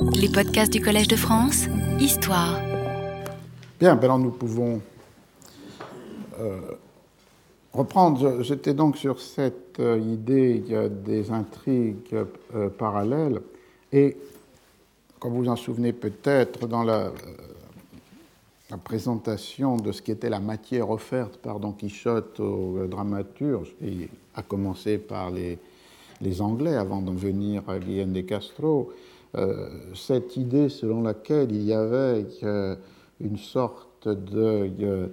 [0.00, 1.66] Les podcasts du Collège de France,
[1.98, 2.60] Histoire.
[3.80, 4.80] Bien, maintenant nous pouvons
[6.38, 6.60] euh,
[7.72, 8.42] reprendre.
[8.42, 10.62] J'étais donc sur cette euh, idée
[11.04, 12.14] des intrigues
[12.54, 13.40] euh, parallèles
[13.92, 14.16] et,
[15.18, 17.12] comme vous en souvenez peut-être, dans la,
[18.84, 24.42] présentation de ce qui était la matière offerte par Don Quichotte aux dramaturges, et à
[24.42, 25.58] commencer par les,
[26.20, 28.92] les Anglais avant d'en venir à Guillaume de Castro,
[29.94, 32.76] cette idée selon laquelle il y avait euh,
[33.20, 35.06] une sorte de euh,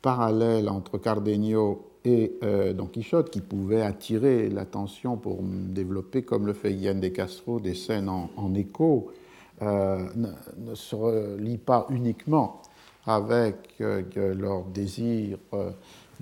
[0.00, 2.40] parallèle entre Cardenio et
[2.74, 7.74] Don Quichotte qui pouvait attirer l'attention pour développer, comme le fait Guillaume de Castro, des
[7.74, 9.12] scènes en, écho,
[9.60, 12.60] ne, se relie pas uniquement
[13.06, 15.38] avec leur désir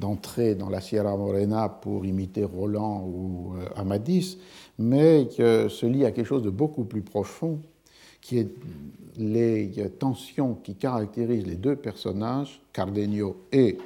[0.01, 4.39] d'entrer dans la Sierra Morena pour imiter Roland ou euh, Amadis,
[4.81, 7.61] mais qui se lie à quelque chose de beaucoup plus profond,
[8.23, 8.49] qui est
[9.19, 13.77] les tensions qui caractérisent les deux personnages, Cardenio et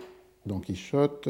[0.47, 1.29] Don Quichotte,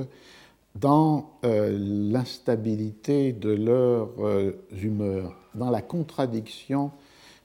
[0.75, 4.53] dans euh, l'instabilité de leurs euh,
[4.83, 6.91] humeurs, dans la contradiction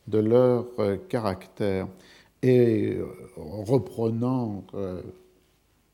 [0.08, 0.66] de leur
[1.08, 1.88] caractère.
[2.42, 2.98] Et
[3.36, 4.64] reprenant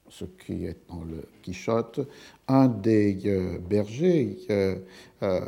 [0.09, 1.99] ce qui est dans le Quichotte,
[2.47, 4.75] un des euh, bergers euh,
[5.23, 5.39] euh,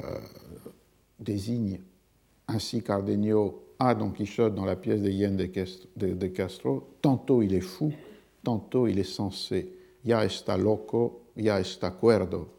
[1.20, 1.80] désigne
[2.48, 7.62] ainsi Cardenio à Don Quichotte dans la pièce de Yen de, Castro, tantôt il est
[7.62, 7.94] fou,
[8.44, 9.74] tantôt il est sensé.
[10.04, 12.57] Ya está loco, ya está cuerdo.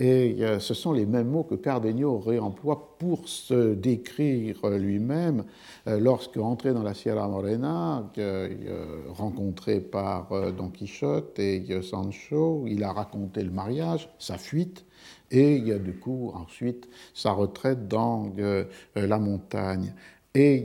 [0.00, 5.44] Et euh, ce sont les mêmes mots que Cardenio réemploie pour se décrire lui-même
[5.88, 12.84] euh, lorsque, entré dans la Sierra Morena, euh, rencontré par Don Quichotte et Sancho, il
[12.84, 14.84] a raconté le mariage, sa fuite,
[15.32, 18.32] et du coup, ensuite, sa retraite dans
[18.94, 19.92] la montagne.
[20.34, 20.64] Et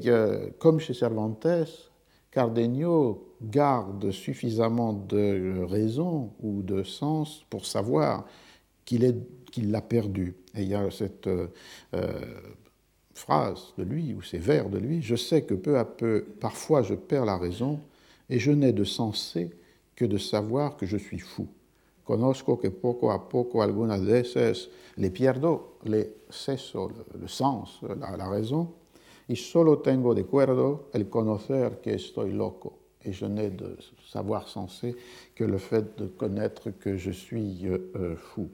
[0.59, 1.47] comme chez Cervantes,
[2.31, 8.25] Cardenio garde suffisamment de raison ou de sens pour savoir
[8.85, 10.35] qu'il l'a perdu.
[10.55, 11.47] Et il y a cette euh,
[11.93, 12.19] euh,
[13.13, 16.81] phrase de lui, ou ces vers de lui, je sais que peu à peu, parfois
[16.83, 17.79] je perds la raison,
[18.29, 19.51] et je n'ai de sensé
[19.95, 21.47] que de savoir que je suis fou.
[22.03, 28.29] Conozco que poco a poco algunas veces le pierdo, le ceso, le, sens, la, la,
[28.29, 28.73] raison,
[29.29, 32.79] y solo tengo de cuerdo el conocer que estoy loco.
[33.05, 33.77] Et je n'ai de
[34.09, 34.95] savoir sensé
[35.35, 38.49] que le fait de connaître que je suis euh, fou.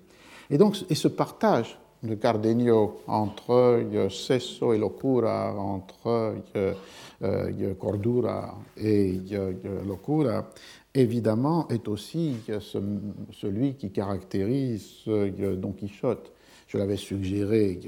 [0.49, 6.35] Et donc, et ce partage de Cardenio entre sesso et locura, entre
[7.77, 9.19] cordura et
[9.85, 10.49] locura,
[10.93, 12.37] évidemment, est aussi
[13.31, 16.31] celui qui caractérise Don Quichotte.
[16.69, 17.79] Je l'avais suggéré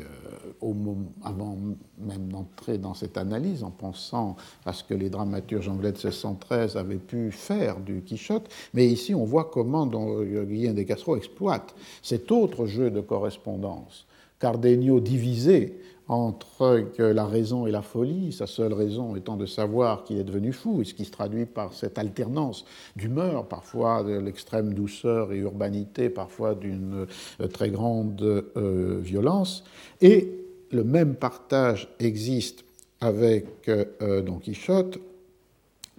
[0.59, 0.75] au
[1.23, 1.55] avant
[1.99, 6.77] même d'entrer dans cette analyse, en pensant à ce que les dramaturges anglais de 1613
[6.77, 8.49] avaient pu faire du Quichotte.
[8.73, 14.07] Mais ici, on voit comment Guillaume de Castro exploite cet autre jeu de correspondance.
[14.39, 20.17] Cardenio divisé entre la raison et la folie, sa seule raison étant de savoir qu'il
[20.17, 24.73] est devenu fou, et ce qui se traduit par cette alternance d'humeur, parfois de l'extrême
[24.73, 27.05] douceur et urbanité, parfois d'une
[27.39, 29.63] euh, très grande euh, violence.
[30.01, 30.31] Et
[30.71, 32.65] le même partage existe
[32.99, 34.99] avec euh, Don Quichotte,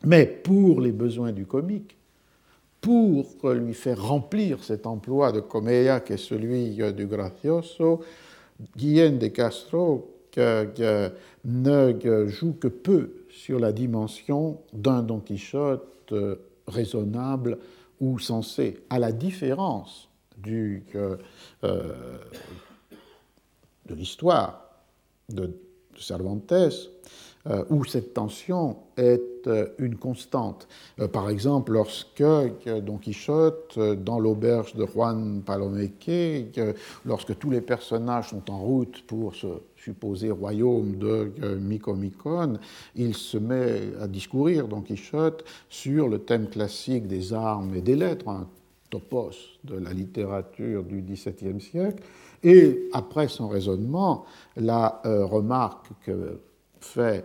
[0.04, 1.96] mais pour les besoins du comique,
[2.80, 8.00] pour lui faire remplir cet emploi de comédia qui est celui du gracioso,
[8.76, 16.36] Guillaume de Castro ne joue que peu sur la dimension d'un Don Quichotte euh,
[16.66, 17.58] raisonnable
[18.00, 21.16] ou sensé, à la différence du, euh,
[23.86, 24.70] de l'histoire
[25.28, 25.56] de
[25.98, 26.70] Cervantes, euh,
[27.70, 30.68] où cette tension est euh, une constante.
[31.00, 36.50] Euh, par exemple, lorsque Don Quichotte, dans l'auberge de Juan Palomeque,
[37.04, 42.58] lorsque tous les personnages sont en route pour ce supposé royaume de Micomicon,
[42.94, 47.96] il se met à discourir, Don Quichotte, sur le thème classique des armes et des
[47.96, 48.46] lettres, un
[48.90, 52.04] topos de la littérature du XVIIe siècle,
[52.44, 54.24] et après son raisonnement,
[54.56, 56.38] la remarque que
[56.84, 57.24] fait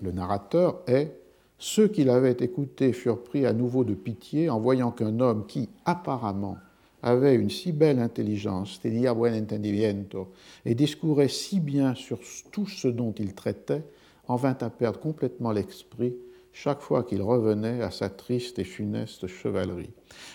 [0.00, 1.12] le narrateur est
[1.58, 5.68] Ceux qui l'avaient écouté furent pris à nouveau de pitié en voyant qu'un homme qui,
[5.84, 6.56] apparemment,
[7.02, 10.28] avait une si belle intelligence, tenía buen entendimiento,
[10.64, 12.20] et discourait si bien sur
[12.52, 13.82] tout ce dont il traitait,
[14.28, 16.14] en vint à perdre complètement l'esprit,
[16.60, 19.90] chaque fois qu'il revenait à sa triste et funeste chevalerie.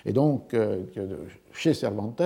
[0.05, 0.55] Et donc,
[1.51, 2.21] chez Cervantes,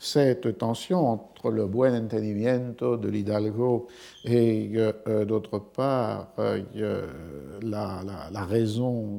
[0.00, 3.86] cette tension entre le buen entendimiento de l'Hidalgo
[4.24, 7.06] et euh, d'autre part euh,
[7.62, 9.18] la, raison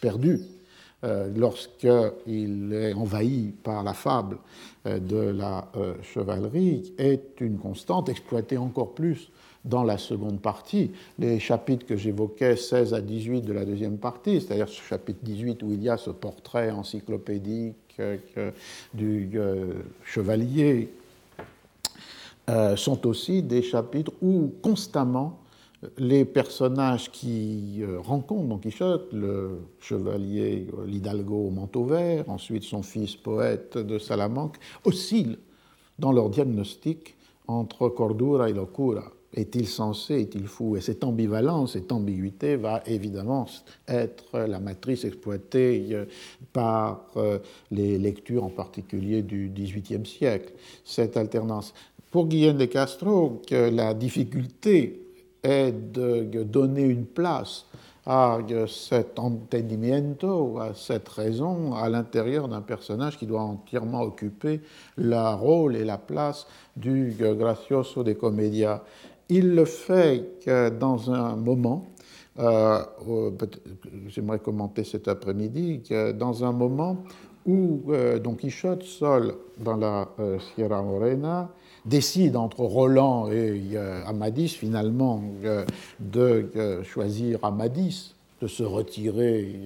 [0.00, 0.40] perdue
[1.02, 4.38] lorsqu'il est envahi par la fable
[4.84, 5.68] de la
[6.02, 9.30] chevalerie est une constante exploitée encore plus
[9.64, 14.40] dans la seconde partie, les chapitres que j'évoquais, 16 à 18 de la deuxième partie,
[14.40, 18.00] c'est-à-dire ce chapitre 18 où il y a ce portrait encyclopédique
[18.94, 19.74] du euh,
[20.04, 20.90] chevalier,
[22.48, 25.38] euh, sont aussi des chapitres où constamment
[25.96, 32.82] les personnages qui euh, rencontrent Don Quichotte, le chevalier l'Hidalgo au manteau vert, ensuite son
[32.82, 35.38] fils poète de Salamanque, oscillent
[35.98, 37.14] dans leur diagnostic
[37.46, 39.04] entre cordura et locura.
[39.34, 40.76] Est-il censé, est-il fou?
[40.76, 43.46] Et cette ambivalence, cette ambiguïté va évidemment
[43.86, 46.06] être la matrice exploitée euh,
[46.52, 47.38] par euh,
[47.70, 50.52] les lectures en particulier du XVIIIe siècle,
[50.82, 51.72] cette alternance.
[52.10, 55.07] Pour Guillaume de Castro, la difficulté
[55.42, 57.66] est de donner une place
[58.06, 64.62] à cet entendimiento, à cette raison, à l'intérieur d'un personnage qui doit entièrement occuper
[64.96, 68.82] le rôle et la place du gracioso de comédia
[69.28, 70.24] il le fait
[70.78, 71.86] dans un moment,
[72.38, 72.82] euh,
[74.06, 75.82] j'aimerais commenter cet après-midi,
[76.14, 77.04] dans un moment
[77.46, 81.50] où euh, Don Quichotte, seul dans la euh, Sierra Morena,
[81.88, 83.76] décide entre Roland et
[84.06, 85.22] Amadis finalement
[85.98, 89.62] de choisir Amadis, de se retirer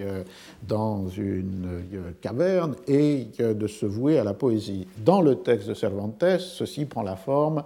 [0.66, 1.82] dans une
[2.20, 4.86] caverne et de se vouer à la poésie.
[4.98, 7.64] Dans le texte de Cervantes, ceci prend la forme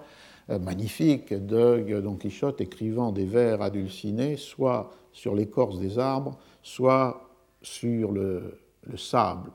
[0.49, 7.29] euh, magnifique de Don Quichotte écrivant des vers adulcinés, soit sur l'écorce des arbres, soit
[7.63, 8.57] sur le,
[8.97, 9.51] sable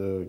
[0.00, 0.24] euh,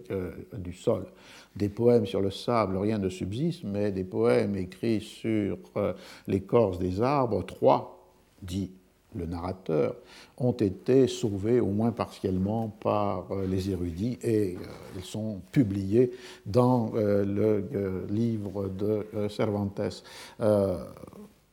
[0.55, 1.07] du sol.
[1.55, 5.94] Des poèmes sur le sable, rien ne subsiste, mais des poèmes écrits sur euh,
[6.27, 8.09] l'écorce des arbres, trois,
[8.41, 8.71] dit
[9.15, 9.95] le narrateur,
[10.39, 14.65] ont été sauvés au moins partiellement par euh, les érudits et euh,
[14.97, 16.11] ils sont publiés
[16.47, 17.67] dans le
[18.09, 19.79] livre de Cervantes.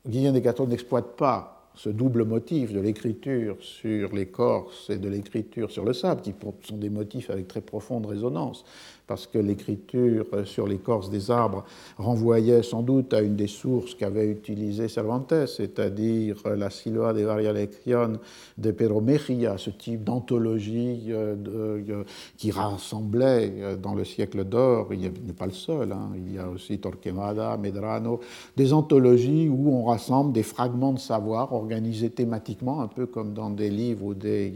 [0.06, 5.70] Guillaume de Gatton n'exploite pas ce double motif de l'écriture sur l'écorce et de l'écriture
[5.70, 8.64] sur le sable, qui sont des motifs avec très profonde résonance,
[9.10, 11.64] parce que l'écriture sur l'écorce des arbres
[11.98, 17.52] renvoyait sans doute à une des sources qu'avait utilisé Cervantes, c'est-à-dire la Siloa de Varia
[17.52, 18.20] Lección
[18.56, 22.04] de Pedro Mejía, ce type d'anthologie euh, euh,
[22.36, 26.38] qui rassemblait euh, dans le siècle d'or, il n'est pas le seul, hein, il y
[26.38, 28.20] a aussi Torquemada, Medrano,
[28.56, 33.50] des anthologies où on rassemble des fragments de savoir organisés thématiquement, un peu comme dans
[33.50, 34.54] des livres ou des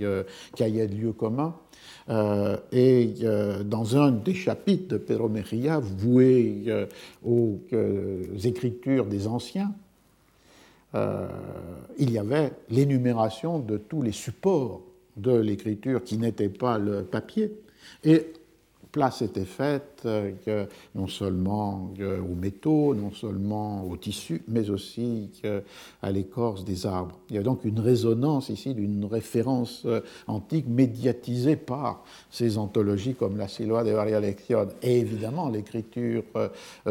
[0.55, 1.56] cahiers de lieux communs.
[2.11, 6.87] Euh, et euh, dans un des chapitres de Pedro Mejía, voué euh,
[7.25, 7.61] aux
[8.45, 9.73] écritures des anciens,
[11.99, 14.81] il y avait l'énumération de tous les supports
[15.17, 17.53] de l'écriture qui n'étaient pas le papier.
[18.94, 25.32] Place était faite euh, non seulement euh, aux métaux, non seulement aux tissus, mais aussi
[26.00, 27.19] à l'écorce des arbres.
[27.29, 33.17] Il y a donc une résonance ici d'une référence euh, antique médiatisée par ces anthologies
[33.17, 34.69] comme la Siloa de Varia Lección.
[34.81, 36.23] Et évidemment, l'écriture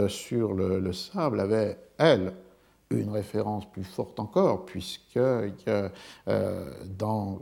[0.09, 2.33] sur le, sable avait, elle,
[2.89, 5.19] une référence plus forte encore, puisque
[6.97, 7.39] dans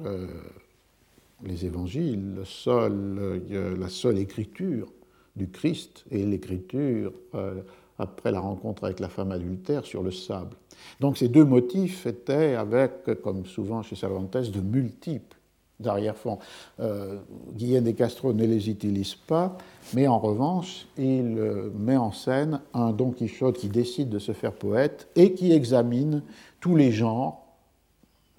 [1.43, 4.87] les évangiles, le seul, euh, la seule écriture
[5.35, 7.61] du Christ est l'écriture euh,
[7.97, 10.55] après la rencontre avec la femme adultère sur le sable.
[10.99, 15.37] Donc ces deux motifs étaient avec, comme souvent chez Cervantes, de multiples
[15.83, 16.37] arrière-fonds.
[16.79, 17.17] Euh,
[17.53, 19.57] Guillaume de Castro ne les utilise pas,
[19.95, 21.41] mais en revanche, il
[21.75, 26.21] met en scène un Don Quichotte qui décide de se faire poète et qui examine
[26.59, 27.47] tous les genres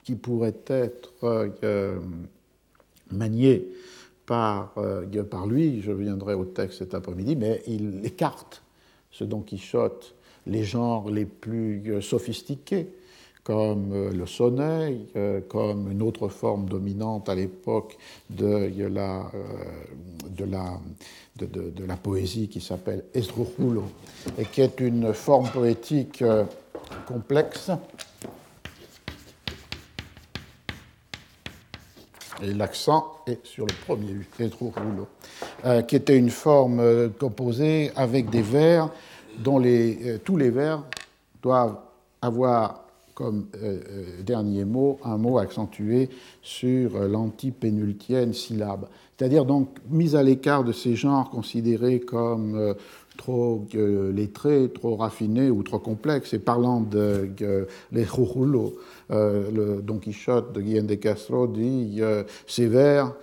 [0.05, 1.13] qui pourraient être
[3.13, 3.69] manié
[4.27, 8.63] par, euh, par lui, je viendrai au texte cet après-midi, mais il écarte
[9.11, 10.15] ce Don Quichotte
[10.47, 12.89] les genres les plus euh, sophistiqués,
[13.45, 14.97] comme euh, le sonnet,
[15.49, 17.99] comme une autre forme dominante à l'époque
[18.31, 19.31] de, la,
[20.31, 20.81] de, la,
[21.37, 23.85] de, la poésie qui s'appelle esdrújulo,
[24.39, 26.23] et qui est une forme poétique
[27.07, 27.71] complexe
[32.43, 34.27] l'accent est sur le premier U,
[35.65, 38.91] euh, qui était une forme euh, composée avec des vers
[39.39, 40.83] dont euh, tous les vers
[41.43, 41.79] doivent
[42.21, 42.81] avoir
[43.15, 43.47] comme
[44.25, 46.09] dernier mot un mot accentué
[46.41, 48.87] sur l'antipénultienne syllabe.
[49.17, 52.75] C'est-à-dire donc mise à l'écart de ces genres considérés comme
[53.19, 56.33] trop lettrés, trop raffinés ou trop complexes.
[56.33, 57.29] Et parlant de
[57.93, 58.05] les
[59.13, 62.01] le Don Quichotte de Guillaume de Castro dit
[62.47, 63.15] ces vers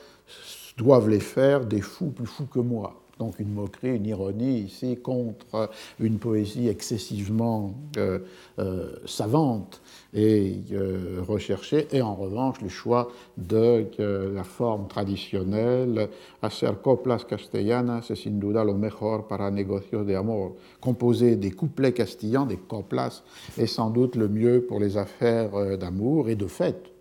[0.77, 4.98] doivent les faire des fous plus fous que moi donc une moquerie, une ironie ici
[4.98, 8.20] contre une poésie excessivement euh,
[8.58, 9.82] euh, savante
[10.14, 13.86] et euh, recherchée, et en revanche le choix de
[14.34, 16.10] la forme traditionnelle,
[16.42, 20.56] hacer coplas castellanas es sin duda lo mejor para negocios de amor.
[20.80, 23.24] Composer des couplets castillans, des coplas,
[23.58, 26.92] est sans doute le mieux pour les affaires d'amour, et de fait,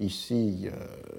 [0.00, 0.70] Ici, euh,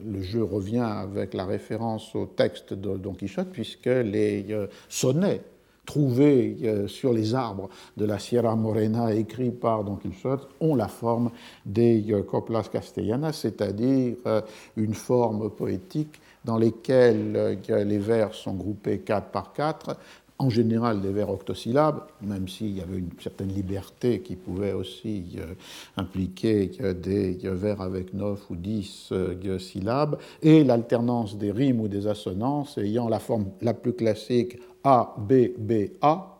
[0.05, 5.41] le jeu revient avec la référence au texte de Don Quichotte, puisque les euh, sonnets
[5.85, 10.89] trouvés euh, sur les arbres de la Sierra Morena écrits par Don Quichotte ont la
[10.89, 11.31] forme
[11.65, 14.15] des coplas castellanas, c'est-à-dire
[14.75, 19.95] une forme poétique dans lesquelles les vers sont groupés quatre par quatre,
[20.37, 25.37] en général des vers octosyllabes, même s'il y avait une certaine liberté qui pouvait aussi
[25.37, 25.53] euh,
[25.95, 32.07] impliquer des vers avec neuf ou dix euh, syllabes, et l'alternance des rimes ou des
[32.07, 36.37] assonances ayant la forme la plus classique A, B, B, A,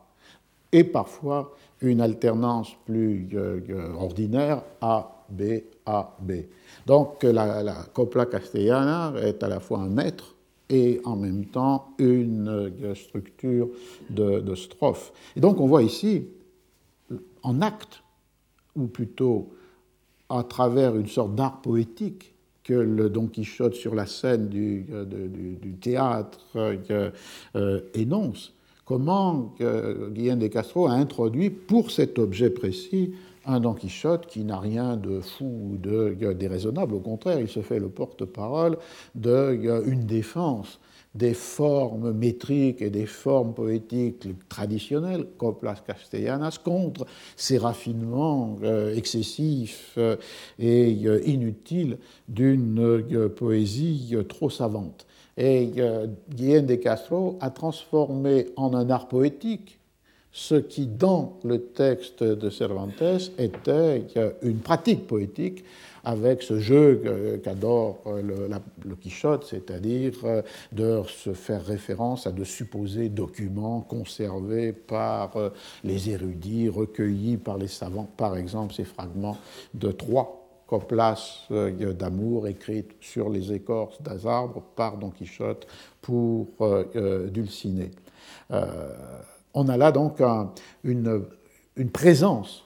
[0.71, 6.33] et parfois une alternance plus euh, ordinaire A, B, A, B.
[6.85, 10.34] Donc la, la copla castellana est à la fois un maître
[10.69, 13.69] et en même temps une euh, structure
[14.09, 15.13] de, strophe.
[15.35, 16.27] Et donc on voit ici,
[17.43, 18.01] en acte,
[18.75, 19.53] ou plutôt
[20.29, 25.05] à travers une sorte d'art poétique que le Don Quichotte sur la scène du, euh,
[25.79, 26.39] théâtre
[27.55, 28.53] euh, énonce,
[28.85, 29.53] comment
[30.11, 33.13] Guillaume de Castro a introduit pour cet objet précis
[33.45, 36.95] un Don Quichotte qui n'a rien de fou ou de déraisonnable.
[36.95, 38.77] Au contraire, il se fait le porte-parole
[39.15, 40.79] d'une défense
[41.15, 47.05] des formes métriques et des formes poétiques traditionnelles, coplas castellanas, contre
[47.37, 50.17] ces raffinements euh, excessifs euh,
[50.59, 51.97] et euh, inutiles
[52.27, 55.07] d'une poésie trop savante.
[55.37, 55.73] Et
[56.29, 59.79] Guillaume de Castro a transformé en un art poétique
[60.37, 64.03] ce qui, dans le texte de Cervantes, était
[64.41, 65.63] une pratique poétique
[66.03, 68.49] avec ce jeu qu'adore le,
[68.83, 70.41] le, Quichotte, c'est-à-dire euh,
[70.73, 75.49] de se faire référence à de supposés documents conservés par euh,
[75.85, 79.37] les érudits, recueillis par les savants, par exemple ces fragments
[79.73, 85.65] de trois coplas euh, d'amour écrites sur les écorces arbre par Don Quichotte
[86.01, 86.47] pour
[87.31, 87.91] Dulcinée
[89.55, 90.21] on a là donc
[90.83, 91.25] une,
[91.91, 92.63] présence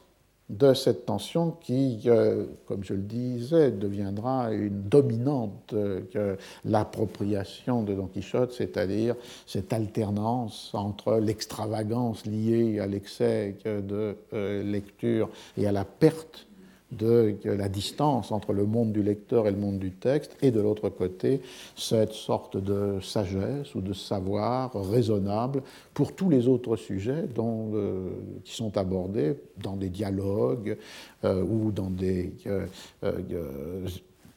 [0.50, 7.94] de cette tension qui, euh, comme je le disais, deviendra une dominante euh, l'appropriation de
[7.94, 9.16] Don Quichotte, c'est-à-dire
[9.46, 16.49] cette alternance entre l'extravagance liée à l'excès de euh, lecture et à la perte
[16.92, 20.60] de la distance entre le monde du lecteur et le monde du texte, et de
[20.60, 21.42] l'autre côté,
[21.76, 25.62] cette sorte de sagesse ou de savoir raisonnable
[25.94, 28.10] pour tous les autres sujets dont, euh,
[28.44, 30.78] qui sont abordés dans des dialogues
[31.24, 33.88] euh, ou dans des euh,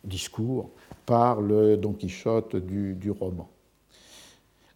[0.05, 0.71] discours
[1.07, 3.52] par le Don Quichotte du roman.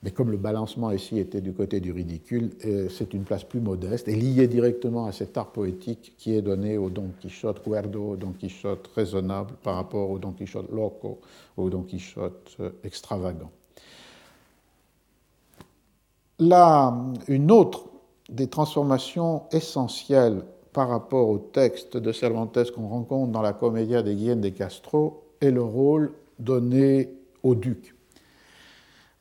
[0.07, 3.59] Mais comme le balancement ici était du côté du ridicule, euh, c'est une place plus
[3.59, 8.11] modeste et liée directement à cet art poétique qui est donné au Don Quichotte cuerdo,
[8.11, 11.19] au Don Quichotte raisonnable par rapport au Don Quichotte loco,
[11.57, 13.51] au Don Quichotte euh, extravagant.
[16.39, 16.97] Là,
[17.27, 17.87] une autre
[18.29, 24.13] des transformations essentielles par rapport au texte de Cervantes qu'on rencontre dans la Comédia de
[24.13, 27.11] Guillaume de Castro est le rôle donné
[27.43, 27.96] au duc.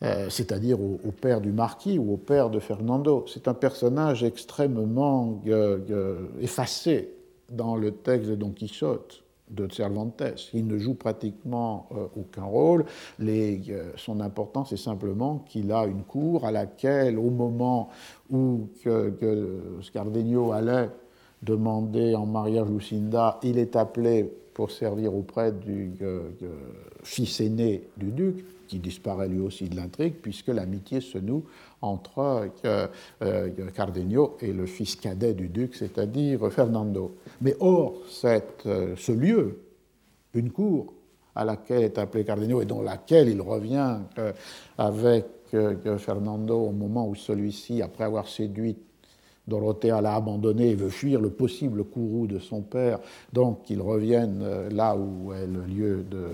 [0.03, 3.23] Euh, c'est-à-dire au, père du marquis ou au père de Fernando.
[3.27, 7.13] C'est un personnage extrêmement euh, euh, effacé
[7.49, 10.21] dans le texte de Don Quichotte de Cervantes.
[10.53, 11.87] Il ne joue pratiquement
[12.17, 12.85] aucun rôle.
[13.95, 17.89] son importance est simplement qu'il a une cour à laquelle, au moment
[18.31, 19.13] où que,
[20.51, 20.89] allait
[21.43, 25.93] demander en mariage Lucinda, il est appelé pour servir auprès du
[27.03, 31.43] fils aîné du duc qui disparaît lui aussi de l'intrigue, puisque l'amitié se noue
[31.81, 32.87] entre euh,
[33.21, 37.15] euh, Cardenio et le fils cadet du duc, c'est-à-dire Fernando.
[37.41, 39.59] Mais or, cette, euh, ce lieu,
[40.33, 40.93] une cour
[41.35, 43.97] à laquelle est appelé Cardenio et dans laquelle il revient
[44.77, 45.25] avec
[45.97, 48.77] Fernando au moment où celui-ci, après avoir séduit
[49.47, 52.99] Dorothea l'a abandonné et veut fuir le possible courroux de son père,
[53.31, 56.29] donc qu'il revienne euh, là où est le lieu de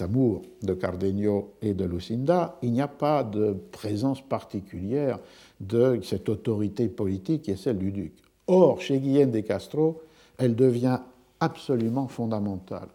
[0.00, 5.18] amours de Cardenio et de Lucinda, il n'y a pas de présence particulière
[5.60, 8.12] de cette autorité politique qui est celle du duc.
[8.46, 10.00] Or, chez Guillaume de Castro,
[10.38, 10.98] elle devient
[11.40, 12.88] absolument fondamentale.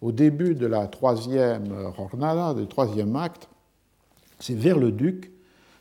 [0.00, 3.48] Au début de la troisième jornada, du troisième acte,
[4.38, 5.30] c'est vers le duc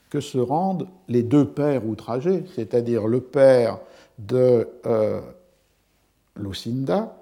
[0.09, 3.79] que se rendent les deux pères outragés, c'est-à-dire le père
[4.19, 5.21] de euh,
[6.35, 7.17] Lucinda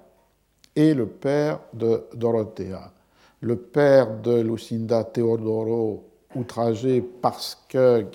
[0.76, 2.92] et le père de Dorothea.
[3.40, 6.04] Le père de Lucinda Teodoro,
[6.34, 8.06] outragé parce que,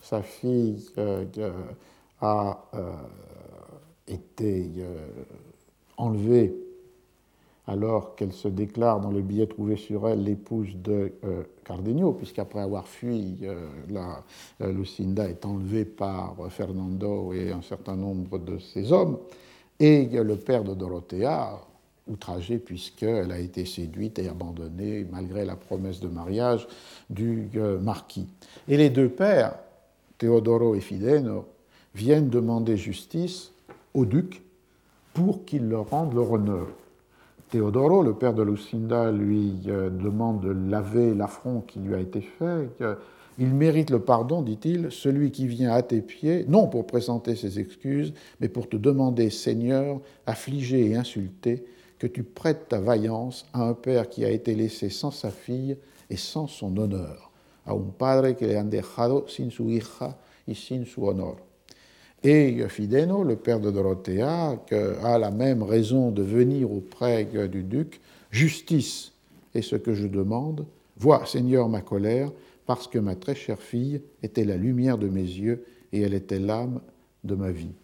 [0.00, 0.86] sa fille
[2.20, 2.92] a euh,
[4.06, 5.08] été euh,
[5.96, 6.54] enlevée
[7.66, 12.60] alors qu'elle se déclare dans le billet trouvé sur elle l'épouse de euh, Cardenio, puisqu'après
[12.60, 13.68] avoir fui, euh,
[14.60, 19.18] euh, Lucinda est enlevée par Fernando et un certain nombre de ses hommes,
[19.80, 21.60] et le père de Dorothea,
[22.06, 26.66] outragé puisqu'elle a été séduite et abandonnée malgré la promesse de mariage
[27.10, 27.48] du
[27.80, 28.26] marquis.
[28.68, 29.54] Et les deux pères,
[30.18, 31.46] Teodoro et Fideno,
[31.94, 33.52] viennent demander justice
[33.94, 34.42] au duc
[35.14, 36.66] pour qu'il leur rende leur honneur.
[37.50, 42.20] Théodoro, le père de Lucinda, lui euh, demande de laver l'affront qui lui a été
[42.20, 42.68] fait.
[43.38, 47.58] Il mérite le pardon, dit-il, celui qui vient à tes pieds, non pour présenter ses
[47.58, 51.64] excuses, mais pour te demander, Seigneur, affligé et insulté,
[51.98, 55.76] que tu prêtes ta vaillance à un père qui a été laissé sans sa fille
[56.10, 57.30] et sans son honneur,
[57.66, 61.36] a un padre que le han dejado sin su hija y sin su honor.
[62.22, 64.58] Et Fideno, le père de Dorothea,
[65.02, 68.00] a la même raison de venir auprès du duc.
[68.30, 69.12] Justice
[69.54, 70.66] est ce que je demande.
[70.96, 72.32] Vois, Seigneur, ma colère,
[72.64, 76.40] parce que ma très chère fille était la lumière de mes yeux et elle était
[76.40, 76.80] l'âme
[77.22, 77.74] de ma vie.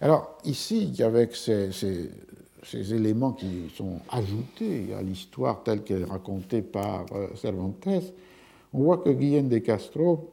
[0.00, 2.10] Alors ici, avec ces, ces,
[2.74, 7.86] éléments qui sont ajoutés à l'histoire telle qu'elle est racontée par euh, Cervantes,
[8.72, 10.30] on voit que Guillaume de Castro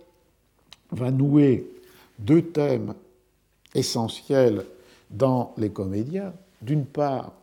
[0.91, 1.67] va nouer
[2.19, 2.93] deux thèmes
[3.75, 4.65] essentiel
[5.09, 6.33] dans les comédiens.
[6.61, 7.33] D'une part,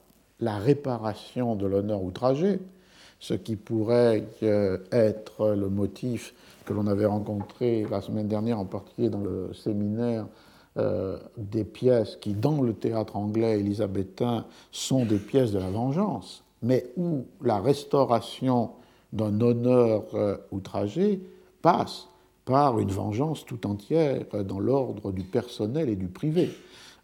[0.41, 2.59] la réparation de l'honneur outragé,
[3.19, 8.65] ce qui pourrait euh, être le motif que l'on avait rencontré la semaine dernière, en
[8.65, 10.27] particulier dans le séminaire
[10.77, 16.45] euh, des pièces qui, dans le théâtre anglais élisabétain, sont des pièces de la vengeance,
[16.63, 18.71] mais où la restauration
[19.13, 21.21] d'un honneur euh, outragé
[21.63, 22.07] passe
[22.45, 26.51] par une vengeance tout entière dans l'ordre du personnel et du privé.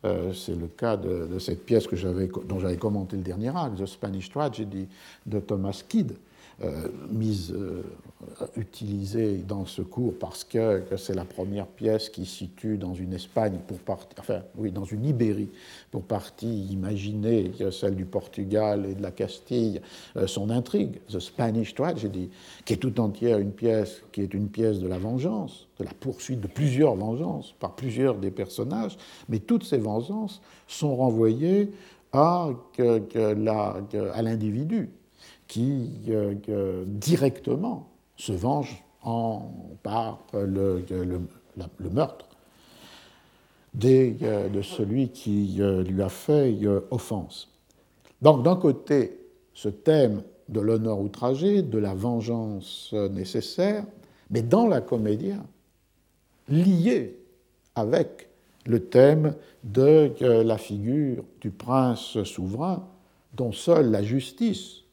[0.04, 1.96] Euh, c'est le cas de, cette pièce que
[2.44, 4.86] dont j'avais commenté le dernier acte, The Spanish Tragedy
[5.24, 6.14] de Thomas Kidd, euh,
[7.10, 7.82] mise, euh,
[8.56, 13.58] utilisée dans ce cours parce que, c'est la première pièce qui situe dans une Espagne
[13.66, 15.50] pour partie, enfin oui, dans une Ibérie
[15.90, 16.64] pour partie.
[16.70, 19.82] Imaginée, celle du Portugal et de la Castille,
[20.16, 22.30] euh, son intrigue, The Spanish Tragedy,
[22.64, 25.92] qui est tout entière une pièce qui est une pièce de la vengeance, de la
[25.92, 28.96] poursuite de plusieurs vengeances par plusieurs des personnages,
[29.28, 31.70] mais toutes ces vengeances sont renvoyées
[32.12, 32.48] à
[34.22, 34.88] l'individu
[35.48, 42.26] qui euh, directement se venge en, par le, le, meurtre
[43.84, 46.56] euh, de celui qui euh, lui a fait
[46.90, 47.48] offense.
[48.22, 49.18] Donc d'un côté,
[49.54, 53.84] ce thème de l'honneur outragé, de la vengeance nécessaire,
[54.30, 55.32] mais dans la comédie,
[56.48, 57.16] lié
[57.74, 58.28] avec
[58.64, 62.86] le thème de la figure du prince souverain
[63.34, 64.85] dont seule la justice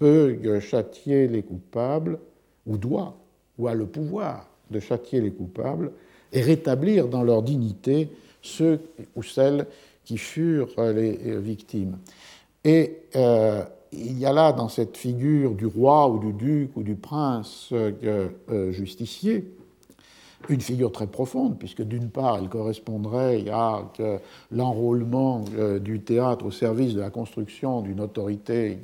[0.00, 2.18] peut châtier les coupables,
[2.66, 3.14] ou doit,
[3.58, 5.92] ou a le pouvoir de châtier les coupables,
[6.32, 8.08] et rétablir dans leur dignité
[8.40, 8.80] ceux
[9.14, 9.66] ou celles
[10.06, 11.98] qui furent les victimes.
[12.64, 16.82] Et euh, il y a là, dans cette figure du roi ou du duc ou
[16.82, 19.44] du prince euh, justicier,
[20.48, 23.82] une figure très profonde, puisque d'une part, elle correspondrait à
[24.50, 28.78] l'enrôlement euh, du théâtre au service de la construction d'une autorité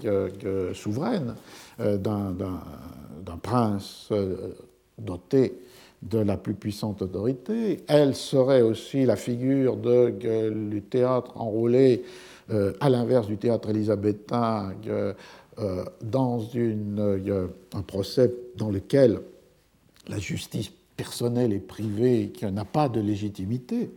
[0.74, 1.34] souveraine,
[1.80, 4.54] euh, d'un prince euh,
[4.98, 5.58] doté
[6.02, 7.80] de la plus puissante autorité.
[7.88, 12.04] Elle serait aussi la figure du théâtre enrôlé,
[12.80, 14.74] à l'inverse du théâtre élisabétain,
[16.02, 16.42] dans
[17.74, 19.20] un procès dans lequel
[20.06, 23.90] la justice personnelle et privée qui n'a pas de légitimité,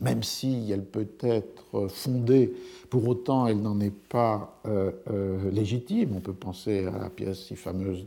[0.00, 2.52] même si elle peut être fondée,
[2.90, 6.14] pour autant elle n'en est pas euh, euh, légitime.
[6.16, 8.06] On peut penser à la pièce si fameuse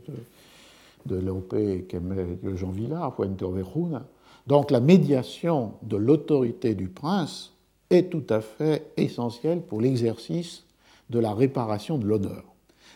[1.06, 1.54] de, de Lope
[1.88, 4.04] qu'aimait Jean Villard, Fuente Ovejuna,
[4.46, 7.52] Donc la médiation de l'autorité du prince
[7.90, 10.64] est tout à fait essentielle pour l'exercice
[11.10, 12.44] de la réparation de l'honneur.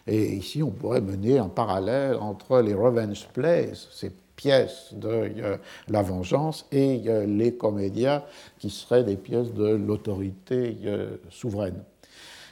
[0.07, 5.57] Et ici, on pourrait mener un parallèle entre les revenge plays, ces pièces de euh,
[5.89, 8.25] la vengeance, et euh, les comédias
[8.59, 11.83] qui seraient des pièces de l'autorité euh, souveraine.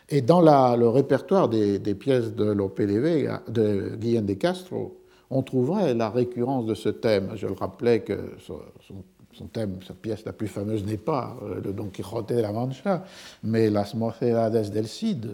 [0.09, 4.99] Et dans le répertoire des, pièces de Lope de Guillaume de Castro,
[5.31, 7.31] on trouverait la récurrence de ce thème.
[7.35, 11.87] Je le rappelais que son, thème, sa pièce la plus fameuse n'est pas le Don
[11.87, 13.05] Quixote de la Mancha,
[13.43, 15.31] mais Las Mocedades del Cid,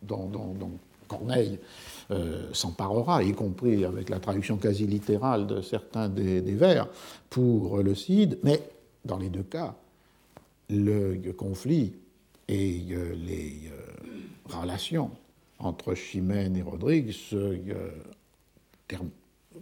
[0.00, 0.30] dont,
[1.06, 1.58] Corneille
[2.10, 6.86] euh, s'emparera, y compris avec la traduction quasi littérale de certains des, vers,
[7.30, 8.38] pour le Cid.
[8.42, 8.60] Mais
[9.06, 9.74] dans les deux cas,
[10.68, 11.94] le conflit
[12.46, 15.10] et euh, les euh, relations
[15.58, 17.10] entre Chimène et Rodrigue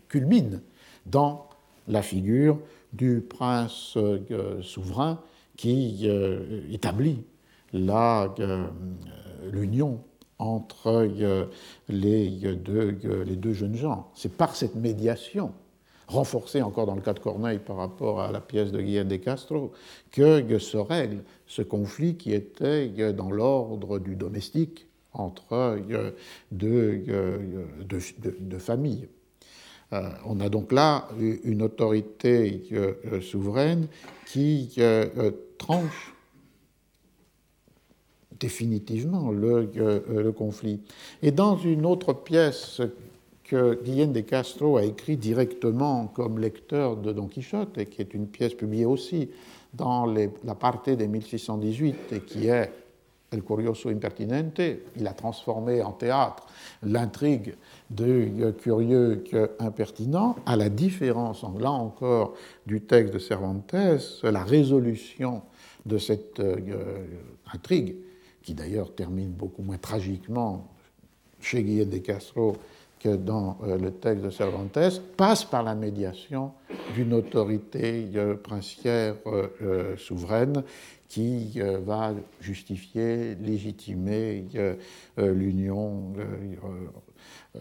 [0.09, 0.59] culminent
[1.07, 1.49] dans
[1.87, 2.59] la figure
[2.93, 3.97] du prince
[4.63, 5.21] souverain
[5.57, 6.09] qui
[6.73, 7.23] établit
[9.53, 10.01] l'union
[10.43, 11.47] entre euh,
[11.89, 14.11] les deux, les deux jeunes gens.
[14.15, 15.53] C'est par cette médiation,
[16.09, 19.17] renforcée encore dans le cas de Corneille par rapport à la pièce de Guillaume de
[19.17, 19.73] Castro,
[20.11, 26.11] que se règle ce conflit qui était dans l'ordre du domestique entre euh,
[26.51, 27.05] deux,
[28.59, 29.09] familles.
[29.93, 32.63] Euh, on a donc là une autorité
[33.21, 33.87] souveraine
[34.27, 34.75] qui
[35.59, 36.12] tranche
[38.43, 40.81] définitivement le, euh, le, conflit.
[41.23, 42.83] Et dans une autre pièce
[43.45, 48.15] que Guillaume de Castro a écrit directement comme lecteur de Don Quichotte, et qui est
[48.15, 49.31] une pièce publiée aussi
[49.75, 52.71] dans la partie de 1618, et qui est
[53.31, 54.61] El Curioso Impertinente,
[54.97, 56.47] il a transformé en théâtre
[56.83, 57.55] l'intrigue
[57.91, 59.25] de Curieux
[59.59, 62.35] impertinent, à la différence, là encore,
[62.67, 63.75] du texte de Cervantes,
[64.23, 65.43] la résolution
[65.87, 67.07] de cette euh,
[67.53, 67.97] intrigue
[68.43, 70.69] qui d'ailleurs termine beaucoup moins tragiquement
[71.41, 72.57] chez Guillaume de Castro
[73.03, 74.79] que dans euh, le texte de Cervantes,
[75.17, 76.53] passe par la médiation
[76.95, 80.63] d'une autorité euh, princière euh, souveraine
[81.09, 84.47] qui va justifier, légitimer
[85.19, 86.15] l'union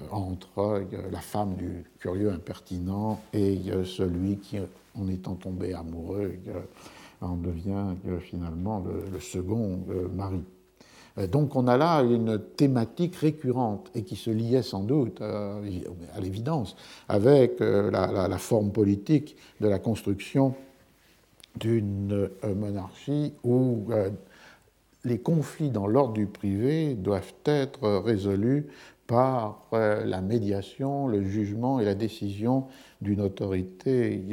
[0.10, 4.58] entre la femme du curieux impertinent et celui qui,
[4.98, 6.32] en étant tombé amoureux,
[7.20, 9.82] en devient finalement le second
[10.16, 10.46] mari.
[11.18, 15.62] Euh, donc on a là une thématique récurrente et qui se liait sans doute, euh,
[16.16, 16.76] à l'évidence,
[17.10, 20.56] avec euh, la, forme politique de la construction
[21.60, 23.90] d'une monarchie où
[25.04, 28.68] les conflits dans l'ordre du privé doivent être résolus
[29.06, 32.68] par la médiation, le jugement et la décision
[33.02, 34.24] d'une autorité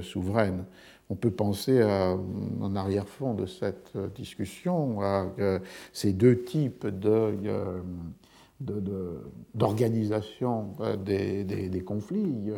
[0.00, 0.64] souveraine.
[1.10, 5.58] On peut penser en arrière-fond de cette discussion à euh,
[5.92, 7.82] ces deux types euh,
[9.54, 12.50] d'organisation euh, des, conflits.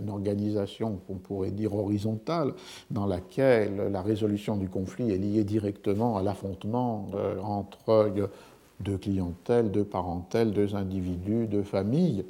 [0.00, 2.54] Une organisation qu'on pourrait dire horizontale,
[2.90, 7.08] dans laquelle la résolution du conflit est liée directement à l'affrontement
[7.42, 8.12] entre
[8.80, 12.24] deux clientèles, deux parentèles, deux individus, deux familles,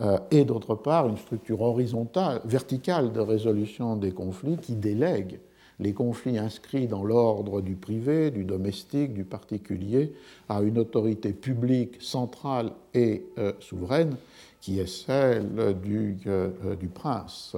[0.00, 5.40] euh, et d'autre part une structure horizontale, verticale de résolution des conflits qui délègue
[5.80, 10.12] les conflits inscrits dans l'ordre du privé, du domestique, du particulier,
[10.48, 14.16] à une autorité publique centrale et euh, souveraine,
[14.60, 16.50] qui est celle du, euh,
[16.92, 17.56] prince.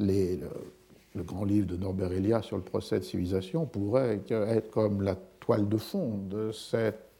[0.00, 0.38] Le,
[1.14, 5.16] le, grand livre de Norbert Elias sur le procès de civilisation pourrait être comme la
[5.38, 7.13] toile de fond de cette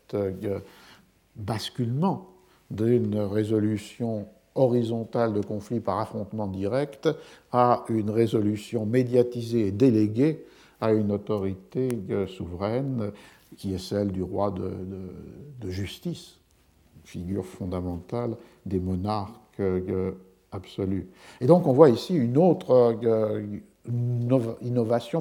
[1.36, 2.28] basculement
[2.70, 7.08] d'une résolution horizontale de conflit par affrontement direct
[7.52, 10.44] à une résolution médiatisée et déléguée
[10.80, 13.10] à une autorité euh, souveraine
[13.56, 16.38] qui est celle du roi de, justice,
[17.04, 18.36] figure fondamentale
[18.66, 20.12] des monarques euh,
[20.52, 21.06] absolus.
[21.40, 22.96] Et donc on voit ici une autre
[23.86, 25.20] innovation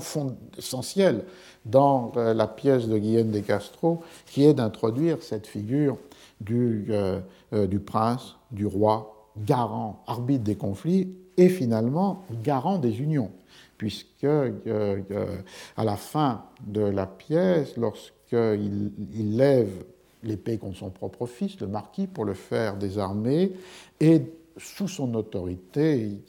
[0.58, 1.26] essentielle
[1.66, 5.98] dans euh, la pièce de Guillaume de Castro, qui est d'introduire cette figure
[6.40, 7.20] du, euh,
[7.54, 13.32] euh, du, prince, du roi, garant, arbitre des conflits et finalement garant des unions,
[13.78, 19.84] puisque à la fin de la pièce, lorsqu'il il lève
[20.22, 23.54] l'épée contre son propre fils, le marquis, pour le faire désarmer,
[24.00, 24.22] et
[24.58, 26.22] sous son autorité,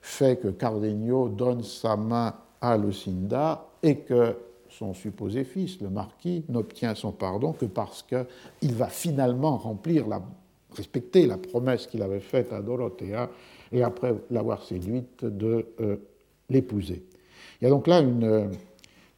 [0.00, 4.36] fait que Cardenio donne sa main à Lucinda et que
[4.68, 10.06] son supposé fils, le marquis, n'obtient son pardon que parce qu'il va finalement remplir,
[10.74, 13.28] respecter la promesse qu'il avait faite à Dorothea
[13.70, 15.96] et après l'avoir séduite de euh,
[16.48, 17.04] l'épouser.
[17.60, 18.50] Il y a donc là une,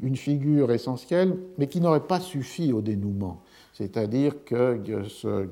[0.01, 3.43] une figure essentielle, mais qui n'aurait pas suffi au dénouement.
[3.73, 5.49] C'est-à-dire que ce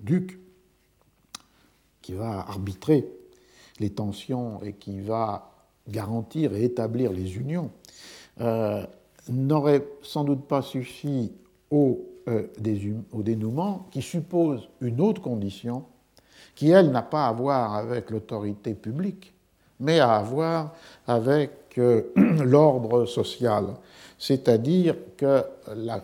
[0.00, 0.38] duc,
[2.08, 3.06] qui va arbitrer
[3.80, 5.52] les tensions et qui va
[5.86, 7.70] garantir et établir les unions,
[8.40, 8.82] euh,
[9.28, 11.30] n'aurait sans doute pas suffi
[11.70, 12.46] au, euh,
[13.12, 15.84] au, dénouement, qui suppose une autre condition,
[16.54, 19.34] qui, elle, n'a pas à voir avec l'autorité publique,
[19.78, 20.72] mais à voir
[21.06, 22.04] avec euh,
[22.42, 23.66] l'ordre social.
[24.18, 25.44] C'est-à-dire que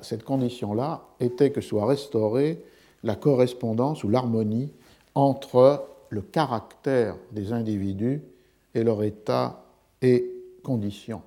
[0.02, 2.62] cette condition-là était que soit restaurée
[3.04, 4.70] la correspondance ou l'harmonie
[5.14, 8.22] entre le caractère des individus
[8.74, 9.64] et leur état
[10.00, 10.30] et
[10.62, 11.22] conditions.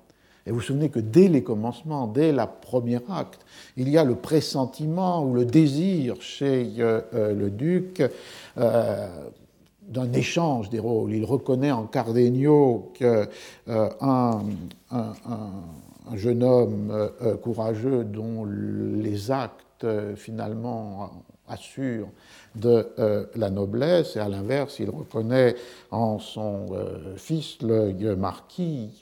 [0.46, 3.44] Et vous vous souvenez que dès les commencements, dès la premier acte,
[3.76, 8.02] il y a le pressentiment ou le désir chez euh, euh, le duc
[8.56, 9.08] euh,
[9.82, 11.12] d'un échange des rôles.
[11.12, 13.26] Il reconnaît en Cardenio qu'un
[13.68, 14.42] un,
[16.14, 17.10] jeune homme
[17.42, 21.10] courageux dont les actes finalement
[21.46, 22.08] assurent
[22.54, 25.54] de euh, la noblesse, et à l'inverse, il reconnaît
[25.90, 29.00] en son euh, fils, le marquis,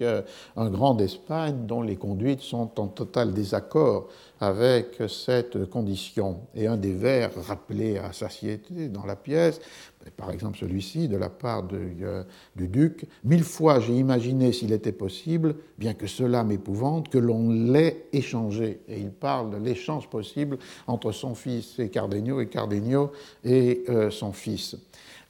[0.57, 4.09] un grand d'Espagne dont les conduites sont en total désaccord
[4.41, 6.41] avec cette condition.
[6.55, 9.61] Et un des vers rappelés à satiété dans la pièce,
[10.17, 12.23] par exemple celui-ci de la part euh,
[12.55, 17.51] du duc, mille fois j'ai imaginé s'il était possible, bien que cela m'épouvante, que l'on
[17.51, 18.81] l'ait échangé.
[18.89, 23.13] Et il parle de l'échange possible entre son fils et Cardenio et Cardenio
[23.47, 24.77] et euh, son fils.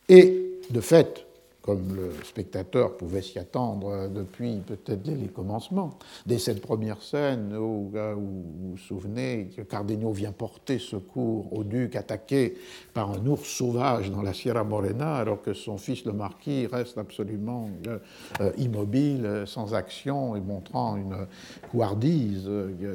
[0.09, 1.27] Et de fait,
[1.67, 7.55] comme le spectateur pouvait s'y attendre depuis peut-être dès les commencements, dès cette première scène
[7.57, 12.57] où, euh, vous vous souvenez que Cardenio vient porter secours au duc attaqué
[12.95, 16.99] par un ours sauvage dans la Sierra Morena, alors que son fils le marquis reste
[16.99, 17.99] absolument euh,
[18.41, 21.27] euh, immobile, sans action et montrant une
[21.71, 22.49] couardise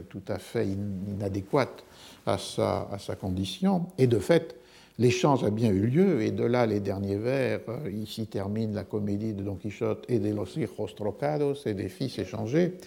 [0.09, 1.83] tout à fait inadéquate
[2.25, 3.87] à sa, à sa condition.
[3.97, 4.60] Et de fait,
[5.01, 8.83] L'échange a bien eu lieu, et de là les derniers vers, euh, ici termine la
[8.83, 12.77] comédie de Don Quichotte et de los hijos trocados et des fils échangés.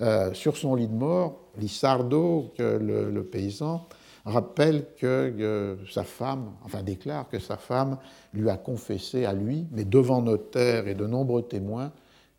[0.00, 3.86] Euh, sur son lit de mort, Lissardo, le, le paysan,
[4.24, 7.98] rappelle que sa femme, enfin déclare que sa femme
[8.32, 11.92] lui a confessé à lui, mais devant notaire et de nombreux témoins,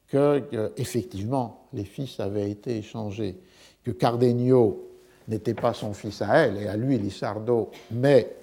[0.07, 0.41] que
[0.75, 3.35] effectivement les fils avaient été échangés,
[3.83, 4.87] que Cardenio
[5.27, 8.38] n'était pas son fils à elle et à lui, Lissardo, mais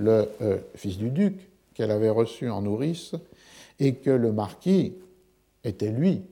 [0.00, 1.34] le euh, fils du duc
[1.74, 3.14] qu'elle avait reçu en nourrice,
[3.78, 4.94] et que le marquis
[5.64, 6.22] était lui,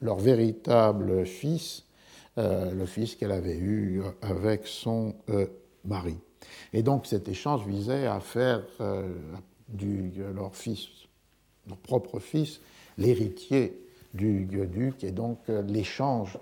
[0.00, 1.84] leur véritable fils,
[2.36, 5.46] euh, le fils qu'elle avait eu avec son euh,
[5.84, 6.16] mari.
[6.72, 8.62] Et donc cet échange visait à faire
[9.68, 10.86] du, leur fils,
[11.66, 12.60] leur propre fils,
[12.96, 13.78] l'héritier
[14.14, 16.38] du duc, et donc l'échange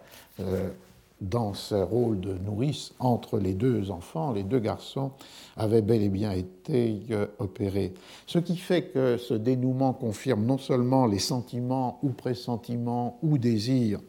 [1.20, 5.12] dans ce rôle de nourrice entre les deux enfants, les deux garçons,
[5.57, 7.94] avait bel et bien été euh, opéré.
[8.26, 14.00] Ce qui fait que ce dénouement confirme non seulement les sentiments ou pressentiments ou désirs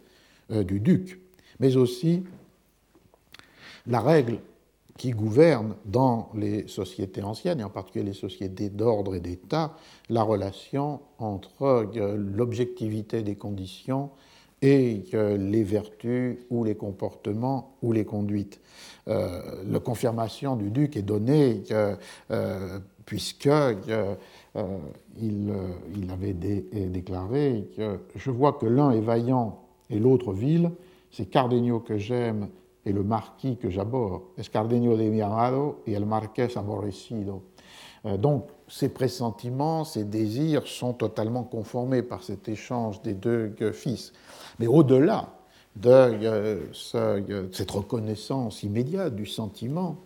[0.51, 1.21] euh, du duc,
[1.59, 2.23] mais aussi
[3.85, 4.39] la règle
[4.97, 9.75] qui gouverne dans les sociétés anciennes, et en particulier les sociétés d'ordre et d'État,
[10.09, 11.63] la relation entre
[11.95, 14.09] euh, l'objectivité des conditions
[14.61, 18.59] et les vertus ou les comportements ou les conduites.
[19.07, 24.15] Euh, la confirmation du duc est donnée euh, puisque euh,
[25.21, 25.53] il,
[26.11, 30.71] avait déclaré que je vois que l'un est vaillant et l'autre vil,
[31.11, 32.49] c'est Cardenio que j'aime
[32.85, 34.23] et le marquis que j'aborde.
[34.37, 37.43] Es Cardenio de mi amado et el marqués aborrecido.
[38.17, 44.13] donc, ces pressentiments, ces désirs sont totalement conformés par cet échange des deux fils.
[44.59, 45.29] Mais au-delà
[45.81, 49.97] de euh, cette reconnaissance immédiate du sentiment,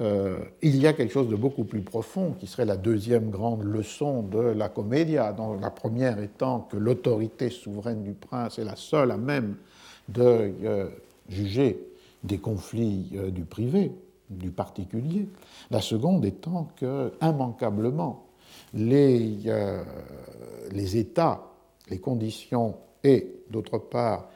[0.00, 3.64] euh, il y a quelque chose de beaucoup plus profond qui serait la deuxième grande
[3.64, 8.76] leçon de la comédia, dans la première étant que l'autorité souveraine du prince est la
[8.76, 9.56] seule à même
[10.08, 10.88] de euh,
[11.28, 11.78] juger
[12.22, 13.90] des conflits du privé,
[14.38, 15.28] du particulier.
[15.70, 18.26] La seconde étant que, immanquablement,
[18.74, 19.38] les,
[20.70, 21.42] les États,
[21.88, 24.28] les conditions et, d'autre part,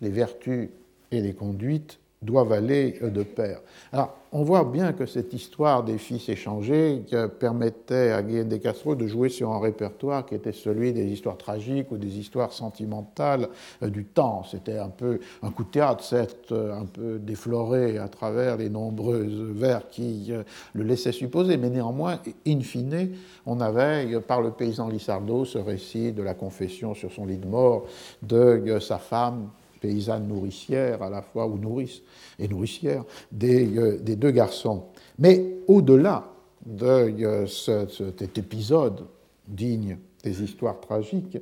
[0.00, 0.70] les vertus
[1.10, 3.60] et les conduites doivent aller de pair.
[3.92, 7.02] Alors, on voit bien que cette histoire des fils échangés
[7.38, 11.92] permettait à Guillaume de de jouer sur un répertoire qui était celui des histoires tragiques
[11.92, 13.48] ou des histoires sentimentales
[13.82, 14.42] euh, du temps.
[14.44, 18.70] C'était un peu un coup de théâtre, certes, euh, un peu défloré à travers les
[18.70, 23.10] nombreux vers qui euh, le laissaient supposer, mais néanmoins, in fine,
[23.46, 27.46] on avait, par le paysan Lissardo, ce récit de la confession sur son lit de
[27.46, 27.84] mort
[28.22, 29.50] de sa femme,
[29.84, 32.00] paysanne nourricière à la fois, ou nourrice
[32.38, 34.84] et nourricière, des, euh, des deux garçons.
[35.18, 36.24] Mais au-delà
[36.64, 39.04] de euh, cet épisode
[39.46, 41.36] digne des histoires tragiques,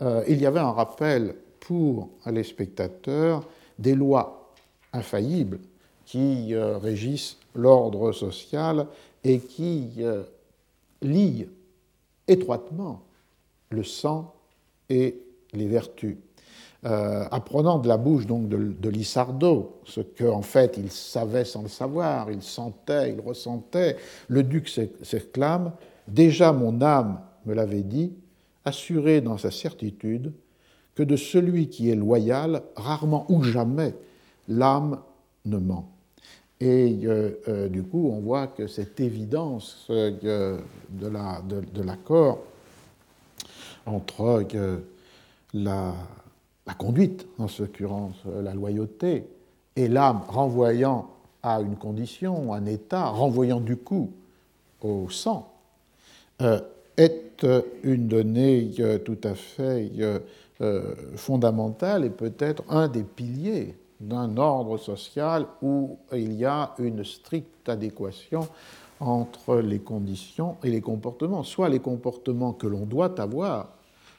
[0.00, 3.46] euh, il y avait un rappel pour les spectateurs
[3.78, 4.54] des lois
[4.94, 5.60] infaillibles
[6.06, 8.86] qui régissent l'ordre social
[9.22, 10.02] et qui
[11.00, 11.46] lient
[12.26, 13.02] étroitement
[13.70, 14.34] le sang
[14.90, 15.16] et
[15.52, 16.16] les vertus.
[16.84, 21.62] Euh, apprenant de la bouche donc de, de ce qu'en en fait il savait sans
[21.62, 25.70] le savoir, il sentait, il ressentait, le duc s'exclame
[26.08, 28.12] Déjà mon âme me l'avait dit,
[28.64, 30.32] assuré dans sa certitude
[30.96, 33.94] que de celui qui est loyal, rarement ou jamais,
[34.48, 34.98] l'âme
[35.44, 35.88] ne ment.
[36.58, 42.40] Et euh, euh, du coup, on voit que cette évidence de l'accord
[43.86, 44.44] entre
[45.54, 45.94] la,
[46.66, 49.26] la conduite, en ce l'occurrence euh, la loyauté,
[49.74, 51.08] et l'âme renvoyant
[51.42, 54.10] à une condition, un état, renvoyant du coup
[54.80, 55.52] au sang,
[56.40, 56.60] euh,
[56.96, 57.46] est
[57.82, 59.90] une donnée euh, tout à fait
[61.16, 67.68] fondamentale et peut-être un des piliers d'un ordre social où il y a une stricte
[67.68, 68.46] adéquation
[69.00, 73.70] entre les conditions et les comportements, soit les comportements que l'on doit avoir,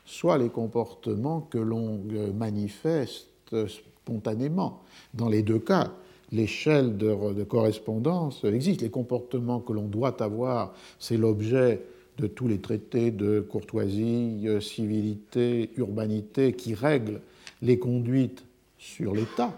[0.06, 3.28] soit les comportements que l'on euh, manifeste
[3.68, 4.82] spontanément.
[5.13, 5.92] Dans les deux cas,
[6.32, 8.82] l'échelle de, correspondance existe.
[8.82, 11.82] Les comportements que l'on doit avoir, c'est l'objet
[12.18, 17.22] de tous les traités de courtoisie, euh, civilité, urbanité qui règlent
[17.62, 18.44] les conduites
[18.78, 19.54] sur l'État.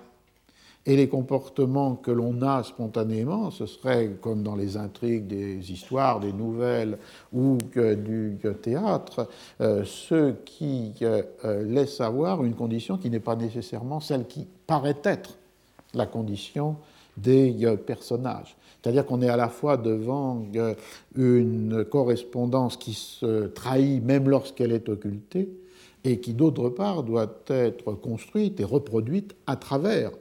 [0.88, 6.20] Et les comportements que l'on a spontanément, ce serait comme dans les intrigues des histoires,
[6.20, 7.00] des nouvelles
[7.34, 9.28] ou du théâtre,
[9.62, 14.46] euh, ceux qui euh, euh, laissent avoir une condition qui n'est pas nécessairement celle qui
[14.68, 15.38] paraît être
[15.96, 16.76] la condition
[17.18, 17.56] des
[17.88, 18.56] personnages.
[18.82, 20.46] C'est-à-dire qu'on est à la fois devant
[21.16, 25.50] une correspondance qui se trahit même lorsqu'elle est occultée,
[26.04, 30.12] et qui d'autre part doit être construite et reproduite à travers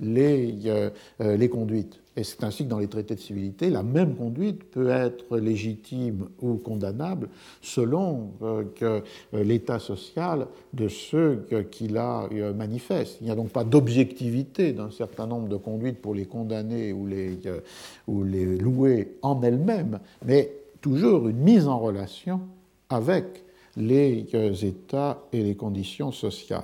[0.00, 2.00] les, euh, euh, les conduites.
[2.16, 6.28] Et c'est ainsi que dans les traités de civilité, la même conduite peut être légitime
[6.40, 7.28] ou condamnable
[7.60, 9.00] selon euh,
[9.32, 13.16] l'état social de ceux qui la manifestent.
[13.20, 17.08] Il n'y a donc pas d'objectivité d'un certain nombre de conduites pour les condamner ou
[17.08, 22.42] les louer en elles-mêmes, mais toujours une mise en relation
[22.90, 23.42] avec
[23.76, 24.24] les
[24.64, 26.62] états et les conditions sociales.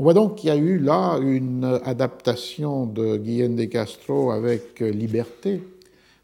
[0.00, 4.78] On voit donc qu'il y a eu là une adaptation de Guillaume de Castro avec
[4.78, 5.60] liberté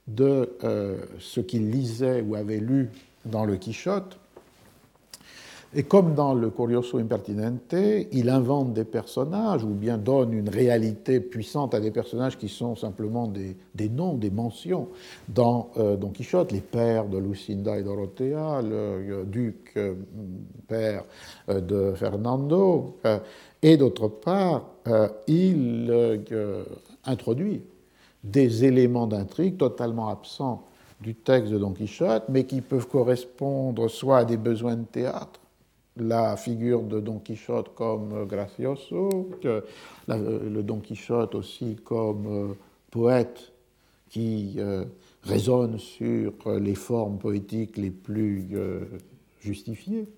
[0.06, 2.88] de euh, ce qu'il lisait ou avait lu
[3.26, 4.16] dans le Quichotte,
[5.76, 7.74] et comme dans le Curioso Impertinente,
[8.12, 12.76] il invente des personnages ou bien donne une réalité puissante à des personnages qui sont
[12.76, 14.88] simplement des, noms, des mentions.
[15.28, 19.94] Dans euh, Don Quichotte, les pères de Lucinda et Dorothea, le, duc euh,
[20.68, 21.02] père
[21.48, 22.96] de Fernando,
[23.64, 24.66] et d'autre part,
[25.26, 25.92] il
[27.04, 27.62] introduit
[28.22, 30.66] des éléments d'intrigue totalement absents
[31.00, 35.40] du texte de Don Quichotte, mais qui peuvent correspondre soit à des besoins de théâtre,
[35.96, 39.30] la figure de Don Quichotte comme gracioso,
[40.08, 42.54] le Don Quichotte aussi comme euh,
[42.90, 43.52] poète
[44.08, 44.84] qui euh,
[45.22, 48.80] résonne sur les formes poétiques les plus euh,
[49.40, 50.08] justifiées,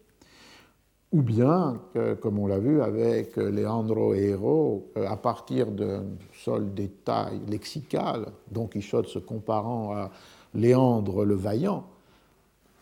[1.17, 1.81] ou bien,
[2.21, 6.05] comme on l'a vu avec Leandro Héro, à partir d'un
[6.45, 10.11] seul détail lexical, Don Quichotte se comparant à
[10.55, 11.87] Léandre le Vaillant,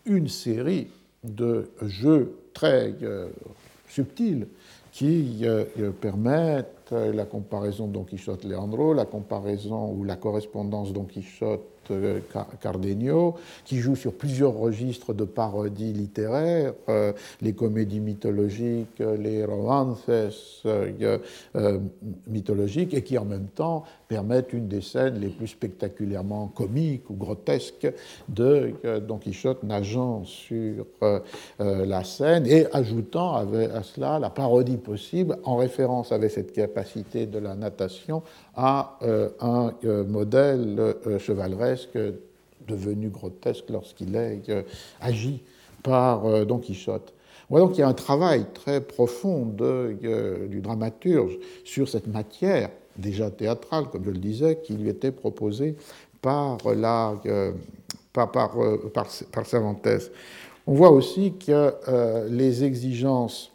[0.05, 0.89] une série
[1.23, 3.29] de jeux très euh,
[3.87, 4.47] subtils
[4.91, 5.91] qui euh, euh,
[6.91, 12.19] la comparaison Don Quichotte-Leandro, la comparaison ou la correspondance Don Quichotte euh,
[13.65, 20.05] qui joue sur plusieurs registres de parodies littéraires, euh, les comédies mythologiques, les romances
[20.65, 21.19] euh,
[22.27, 27.15] mythologiques, et qui en même temps permettent une des scènes les plus spectaculairement comiques ou
[27.15, 27.91] grotesques
[28.29, 28.73] de
[29.07, 30.85] Don Quichotte nageant sur
[31.59, 36.51] la scène et ajoutant à cela la parodie possible en référence avec cette
[37.25, 38.21] de la natation
[38.55, 38.99] à
[39.39, 39.73] un
[40.07, 41.97] modèle chevaleresque
[42.67, 44.41] devenu grotesque lorsqu'il est
[44.99, 45.41] agi
[45.83, 47.13] par Don Quichotte.
[47.49, 53.29] Voilà donc il y a un travail très profond du dramaturge sur cette matière déjà
[53.29, 55.75] théâtrale, comme je le disais, qui lui était proposée
[56.21, 57.13] par, la,
[58.13, 58.55] par, par,
[59.31, 59.87] par Cervantes.
[60.67, 63.51] On voit aussi que euh, les exigences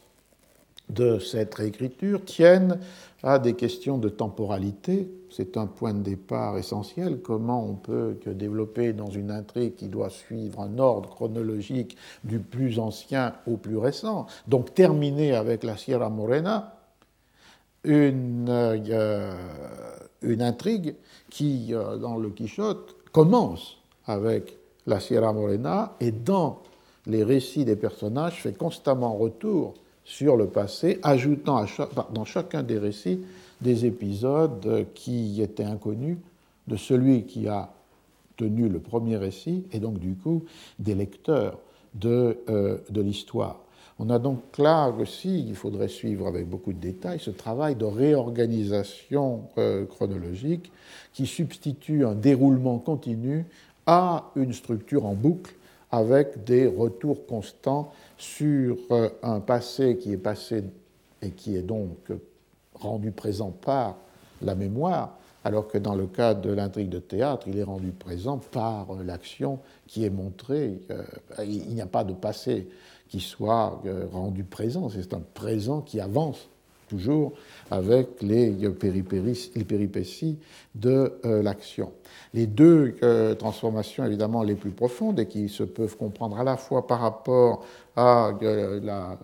[0.89, 2.79] de cette réécriture tiennent
[3.23, 5.11] à des questions de temporalité.
[5.31, 7.21] C'est un point de départ essentiel.
[7.21, 12.79] Comment on peut développer dans une intrigue qui doit suivre un ordre chronologique du plus
[12.79, 16.77] ancien au plus récent, donc terminer avec la Sierra Morena,
[17.85, 19.33] une, euh,
[20.23, 20.97] une intrigue
[21.31, 26.63] qui, euh, dans le Quichotte, commence avec la Sierra Morena et dans
[27.07, 29.75] les récits des personnages fait constamment retour
[30.05, 31.65] sur le passé, ajoutant
[32.13, 33.21] dans chacun des récits
[33.61, 36.17] des épisodes qui étaient inconnus
[36.67, 37.71] de celui qui a
[38.37, 40.45] tenu le premier récit et donc du coup
[40.79, 41.59] des lecteurs
[41.95, 43.61] de, euh, de l'histoire.
[43.99, 47.85] On a donc là aussi, il faudrait suivre avec beaucoup de détails, ce travail de
[47.85, 50.73] réorganisation euh, chronologique
[51.13, 53.45] qui substitue un déroulement continu
[53.87, 55.53] à une structure en boucle
[55.91, 60.65] avec des retours constants sur euh, un passé qui est passé
[61.23, 62.13] et qui est donc
[62.75, 63.97] rendu présent par
[64.43, 68.39] la mémoire, alors que dans le cas de l'intrigue de théâtre, il est rendu présent
[68.39, 70.81] par l'action qui est montrée.
[70.91, 71.03] Euh,
[71.45, 72.69] il n'y a pas de passé
[73.09, 76.49] qui soit euh, rendu présent, c'est un présent qui avance
[76.91, 77.33] toujours
[77.71, 80.39] avec les, péripéties
[80.75, 81.93] de l'action.
[82.35, 86.57] Les deux euh, transformations évidemment les plus profondes et qui se peuvent comprendre à la
[86.57, 87.65] fois par rapport
[87.97, 89.19] à euh, la,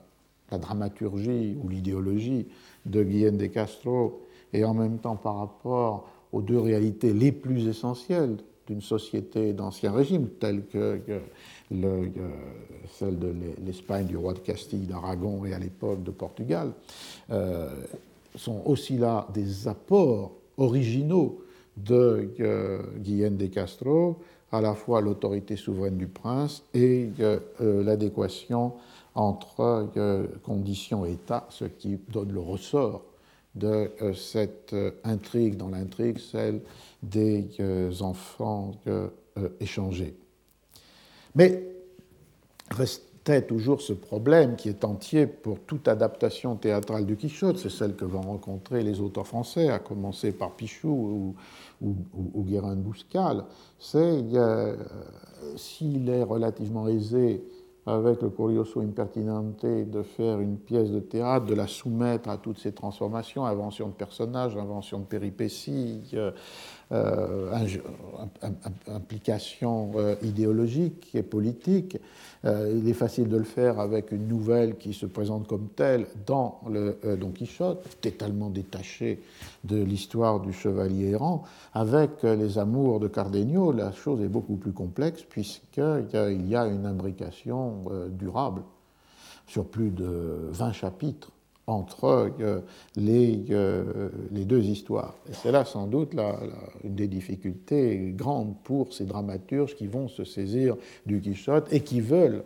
[0.58, 2.46] dramaturgie ou l'idéologie
[2.84, 7.66] de Guillaume de Castro et en même temps par rapport aux deux réalités les plus
[7.66, 8.36] essentielles
[8.68, 11.00] d'une société d'ancien régime, telle que,
[11.72, 12.08] euh,
[12.92, 16.72] celle de l'Espagne du roi de Castille, d'Aragon et à l'époque de Portugal,
[18.36, 21.40] sont aussi là des apports originaux
[21.76, 24.16] de euh, Guillaume de Castro,
[24.52, 28.74] à la fois l'autorité souveraine du prince et euh, euh, l'adéquation
[29.14, 29.88] entre
[30.42, 33.02] conditions et État, ce qui donne le ressort
[33.54, 36.60] de cette intrigue dans l'intrigue, celle
[37.02, 37.48] des
[38.02, 38.72] enfants
[39.58, 40.14] échangés.
[41.36, 41.62] Mais
[43.48, 48.04] toujours ce problème qui est entier pour toute adaptation théâtrale du Quichotte, c'est celle que
[48.04, 51.34] vont rencontrer les auteurs français, à commencer par Pichou
[51.80, 53.44] ou, Guérin de Bouscal,
[53.78, 54.24] c'est
[55.56, 57.44] s'il est relativement aisé
[57.86, 62.58] avec le Curioso Impertinente de faire une pièce de théâtre, de la soumettre à toutes
[62.58, 66.32] ces transformations, invention de personnages, invention de péripéties, euh,
[66.92, 67.66] euh,
[68.86, 71.98] implications euh, idéologiques et politiques.
[72.44, 76.06] Euh, il est facile de le faire avec une nouvelle qui se présente comme telle
[76.26, 79.20] dans le Don Quichotte, totalement détachée
[79.64, 81.42] de l'histoire du chevalier errant.
[81.74, 86.86] Avec les amours de Cardenio, la chose est beaucoup plus complexe puisqu'il y a une
[86.86, 88.62] imbrication durable
[89.48, 91.32] sur plus de 20 chapitres
[91.66, 92.60] entre euh,
[92.94, 95.14] les, euh, les, deux histoires.
[95.32, 96.12] C'est là sans doute
[96.84, 102.00] une des difficultés grandes pour ces dramaturges qui vont se saisir du Quichotte et qui
[102.00, 102.44] veulent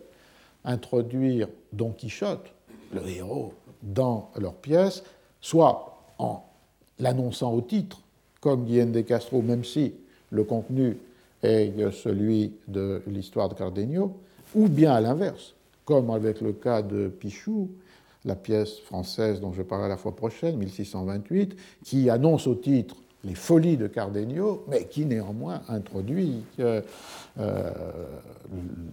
[0.65, 2.53] introduire Don Quichotte,
[2.95, 3.53] le héros,
[3.83, 5.03] dans leur pièce,
[5.41, 6.43] soit en
[6.99, 8.01] l'annonçant au titre,
[8.41, 9.95] comme Guillaume de Castro, même si
[10.31, 10.99] le contenu
[11.43, 14.15] est celui de l'histoire de Cardenio,
[14.55, 15.55] ou bien à l'inverse,
[15.85, 17.71] comme avec le cas de Pichou,
[18.25, 23.35] la pièce française dont je parlerai la fois prochaine, 1628, qui annonce au titre les
[23.35, 26.81] folies de Cardenio, mais qui néanmoins introduit euh,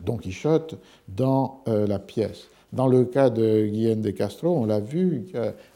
[0.05, 0.75] Don Quichotte
[1.07, 2.47] dans euh, la pièce.
[2.73, 5.27] Dans le cas de Guillaume de Castro, on l'a vu,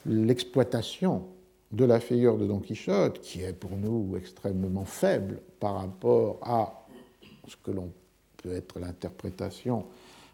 [0.05, 1.23] l'exploitation
[1.71, 6.85] de la figure de Don Quichotte, qui est pour nous extrêmement faible par rapport à
[7.47, 7.91] ce que l'on
[8.43, 9.85] peut être l'interprétation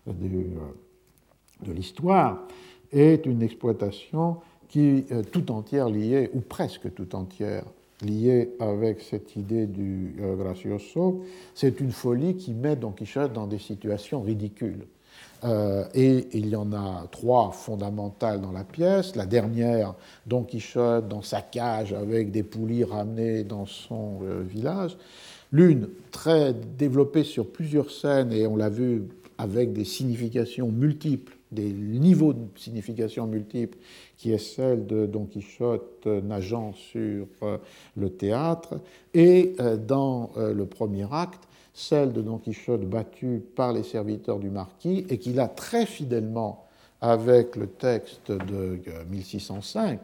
[0.07, 2.47] de l'histoire,
[2.91, 4.37] est une exploitation
[4.69, 7.63] qui est tout entière liée, ou presque tout entière,
[8.01, 11.23] liée avec cette idée du euh, gracioso.
[11.55, 14.85] C'est une folie qui met Don Quichotte dans des situations ridicules.
[15.43, 19.15] Euh, et il y en a trois fondamentales dans la pièce.
[19.15, 19.93] La dernière,
[20.25, 24.97] Don Quichotte dans sa cage avec des poulies ramenées dans son euh, village.
[25.51, 29.03] L'une très développée sur plusieurs scènes, et on l'a vu
[29.37, 33.77] avec des significations multiples des niveaux de signification multiples,
[34.17, 37.27] qui est celle de Don Quichotte nageant sur
[37.95, 38.79] le théâtre,
[39.13, 39.55] et
[39.87, 45.17] dans le premier acte, celle de Don Quichotte battu par les serviteurs du marquis, et
[45.19, 46.65] qu'il a très fidèlement
[46.99, 48.79] avec le texte de
[49.09, 49.99] 1605,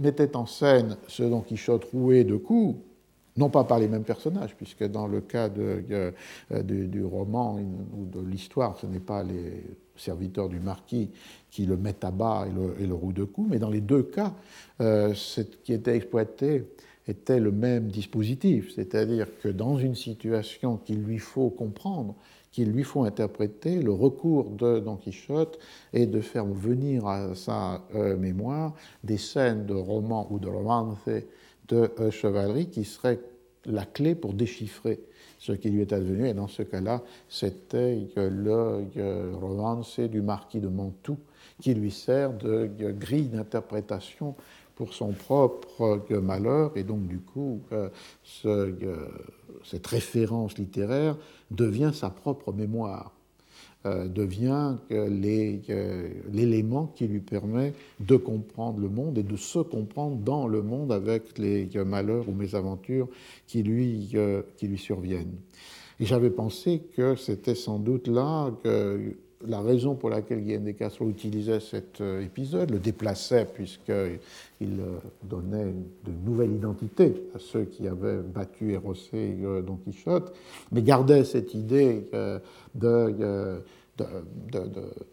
[0.00, 2.78] mettait en scène ce Don Quichotte roué de coups,
[3.36, 5.82] non pas par les mêmes personnages, puisque dans le cas de,
[6.62, 9.64] du roman ou de l'histoire, ce n'est pas les
[9.96, 11.10] serviteurs du marquis
[11.50, 12.46] qui le mettent à bas
[12.80, 14.32] et le, rouent de coups, mais dans les deux cas,
[14.80, 16.64] euh, ce qui était exploité
[17.06, 22.14] était le même dispositif, c'est-à-dire que dans une situation qu'il lui faut comprendre,
[22.50, 25.58] qu'il lui faut interpréter, le recours de Don Quichotte
[25.92, 30.98] est de faire venir à sa euh, mémoire des scènes de romans ou de romance
[31.68, 33.20] de euh, chevalerie qui seraient
[33.66, 35.00] la clé pour déchiffrer
[35.38, 36.28] ce qui lui est advenu.
[36.28, 38.84] Et dans ce cas-là, c'était le
[39.34, 41.18] romance du marquis de Mantoue
[41.60, 44.34] qui lui sert de grille d'interprétation
[44.74, 47.88] pour son propre malheur, et donc du coup, euh,
[49.62, 51.16] cette référence littéraire
[51.50, 53.23] devient sa propre mémoire, euh,
[53.84, 54.76] devient
[56.32, 60.92] l'élément qui lui permet de comprendre le monde et de se comprendre dans le monde
[60.92, 63.08] avec les malheurs ou mésaventures
[63.46, 65.36] qui lui, euh, qui lui surviennent.
[66.00, 68.50] Et j'avais pensé que c'était sans doute là
[69.46, 74.18] la raison pour laquelle Guillaume de Castro utilisait cet euh, épisode, le déplaçait puisqu'il
[74.62, 75.72] euh, donnait
[76.04, 80.34] de nouvelles identités à ceux qui avaient battu et rossé euh, Don Quichotte,
[80.72, 82.04] mais gardait cette idée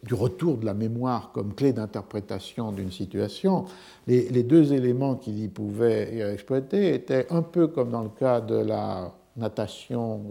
[0.03, 3.65] du retour de la mémoire comme clé d'interprétation d'une situation.
[4.07, 8.41] Les, les, deux éléments qu'il y pouvait exploiter étaient un peu comme dans le cas
[8.41, 10.23] de la natation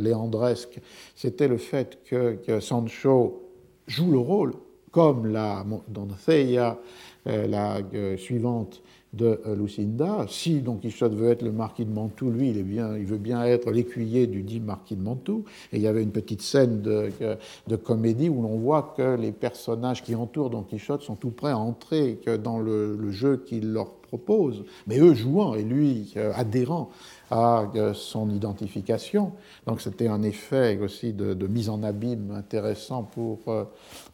[0.00, 0.80] léandresque,
[1.14, 3.47] c'était le fait que Sancho
[3.88, 4.52] joue le rôle,
[4.92, 6.78] comme la doncella,
[7.26, 8.82] euh, la euh, suivante
[9.12, 10.26] de euh, Lucinda.
[10.28, 14.26] Si Don Quichotte veut être le marquis de Mantoue, lui, il, veut bien être l'écuyer
[14.26, 15.44] du dit marquis de Mantoue.
[15.72, 20.02] Et il y avait une petite scène de, comédie où l'on voit que les personnages
[20.02, 23.97] qui entourent Don Quichotte sont tout prêts à entrer dans le, le jeu qu'il leur
[24.08, 26.90] propose, mais eux jouant et lui adhérant
[27.30, 29.32] à euh, son identification.
[29.66, 33.64] Donc c'était un effet aussi de, mise en abîme intéressant pour, euh,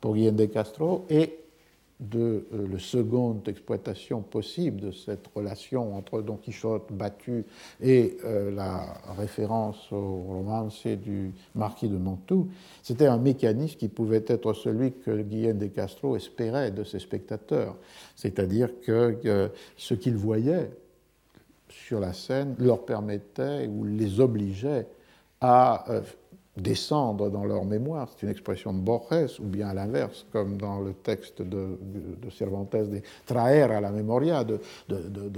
[0.00, 1.43] pour Guillaume de Castro et
[2.10, 7.44] de euh, la seconde exploitation possible de cette relation entre Don Quichotte battu
[7.80, 12.48] et la référence au romance du marquis de Mantoue,
[12.82, 17.76] c'était un mécanisme qui pouvait être celui que Guillaume de Castro espérait de ses spectateurs,
[18.16, 20.70] c'est-à-dire que ce qu'il voyait
[21.68, 24.86] sur la scène leur permettait ou les obligeait
[25.40, 26.00] à euh,
[26.56, 30.80] descendre dans leur mémoire, c'est une expression de Borges, ou bien à l'inverse, comme dans
[30.80, 31.78] le texte de,
[32.30, 34.60] Cervantes, de traer à la memoria, de,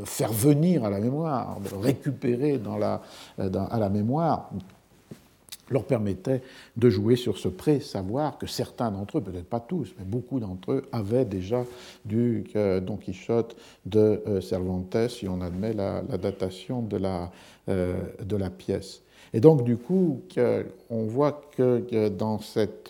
[0.05, 3.03] faire venir à la mémoire, de récupérer la,
[3.39, 4.51] à la mémoire
[5.71, 6.43] leur permettait
[6.77, 10.73] de jouer sur ce pré-savoir que certains d'entre eux, peut-être pas tous, mais beaucoup d'entre
[10.73, 11.64] eux avaient déjà
[12.05, 17.31] du euh, Don Quichotte de euh, Cervantes, si on admet la, datation de la,
[17.69, 19.03] euh, de la pièce.
[19.37, 20.22] Et donc, du coup,
[20.89, 22.89] on voit que dans cette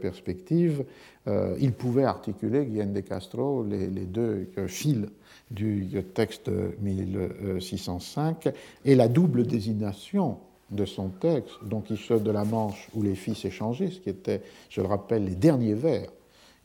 [0.00, 0.82] perspective,
[1.26, 5.04] il pouvait articuler, Guillaume de Castro, les, deux fils
[5.50, 8.48] du texte 1605
[8.86, 10.38] et la double désignation
[10.70, 14.40] de son texte, Don Quichotte de la Manche, où les fils échangeaient, ce qui était,
[14.70, 16.08] je le rappelle, les derniers vers.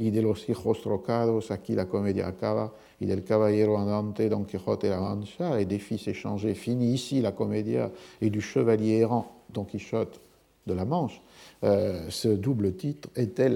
[0.02, 2.72] Y de los hijos trocados, aquí la comedia acaba,
[3.02, 7.32] y del caballero andante, Don Quijote la Mancha, et des fils échangés, fini ici la
[7.32, 7.92] comédia,
[8.22, 10.20] et du chevalier errant, Don Quichotte
[10.68, 11.22] de la Manche.
[11.64, 13.50] Euh, ce double titre était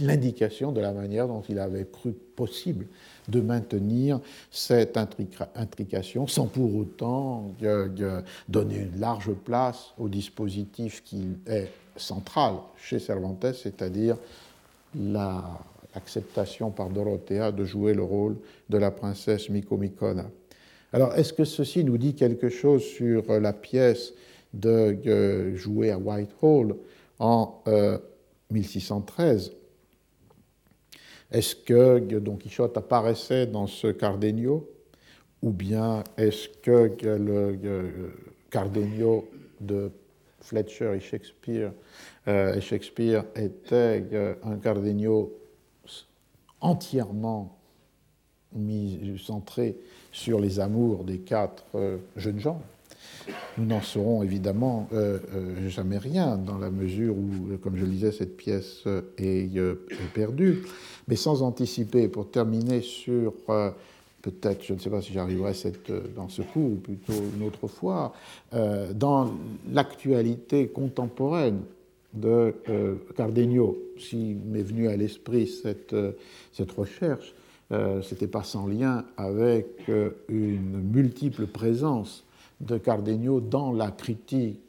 [0.00, 2.86] l'indication de la manière dont il avait cru possible
[3.28, 7.52] de maintenir cette intrication sans pour autant
[8.48, 14.16] donner une large place au dispositif qui est central chez Cervantes, c'est-à-dire
[15.98, 18.36] l'acceptation par Dorothea de jouer le rôle
[18.68, 20.30] de la princesse Micomicona.
[20.92, 24.14] Alors, est-ce que ceci nous dit quelque chose sur la pièce
[24.54, 24.96] de
[25.56, 26.76] jouer à Whitehall
[27.18, 27.62] en
[28.50, 29.54] 1613 euh,
[31.30, 34.66] est-ce que Don Quichotte apparaissait dans ce Cardenio?
[35.42, 37.58] Ou bien est-ce que le
[38.50, 39.28] Cardenio
[39.60, 39.90] de
[40.40, 41.72] Fletcher et Shakespeare,
[42.26, 42.60] euh,
[43.36, 45.32] était euh, un Cardenio
[46.60, 47.56] entièrement
[48.54, 49.76] mis, centré
[50.12, 52.60] sur les amours des quatre euh, jeunes gens
[53.58, 54.88] Nous n'en saurons évidemment
[55.68, 58.84] jamais rien dans la mesure où, comme je le disais, cette pièce
[59.18, 59.50] est,
[60.14, 60.64] perdue.
[61.08, 63.34] Mais sans anticiper, pour terminer sur
[64.22, 65.52] peut-être, je ne sais pas si j'arriverai
[66.16, 68.14] dans ce cours ou plutôt une autre fois,
[68.94, 69.30] dans
[69.70, 71.60] l'actualité contemporaine
[72.18, 73.78] de euh, Cardenio.
[73.98, 76.12] S'il m'est venu à l'esprit cette, euh,
[76.52, 77.34] cette recherche,
[77.72, 79.66] euh, ce n'était pas sans lien avec
[80.28, 82.24] une multiple présence
[82.60, 84.60] de Cardenio dans la critique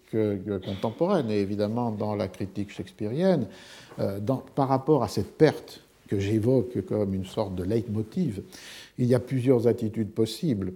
[0.66, 3.46] contemporaine et évidemment dans la critique shakespearienne,
[4.56, 8.42] par rapport à cette perte que j'évoque comme une sorte de leitmotiv,
[8.98, 10.74] il y a plusieurs attitudes possibles.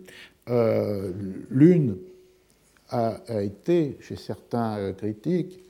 [1.50, 1.98] L'une
[2.90, 5.63] a, été, chez certains critiques,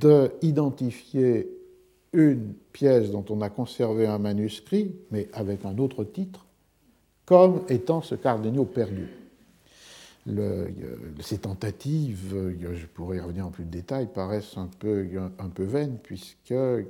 [0.00, 1.48] d'identifier
[2.12, 6.46] une pièce dont on a conservé un manuscrit, mais avec un autre titre,
[7.24, 9.08] comme étant ce Cardenio perdu
[11.20, 15.08] ces tentatives, je pourrais y revenir en plus de détails, paraissent un peu,
[15.38, 16.86] un peu vaines, puisqu'elles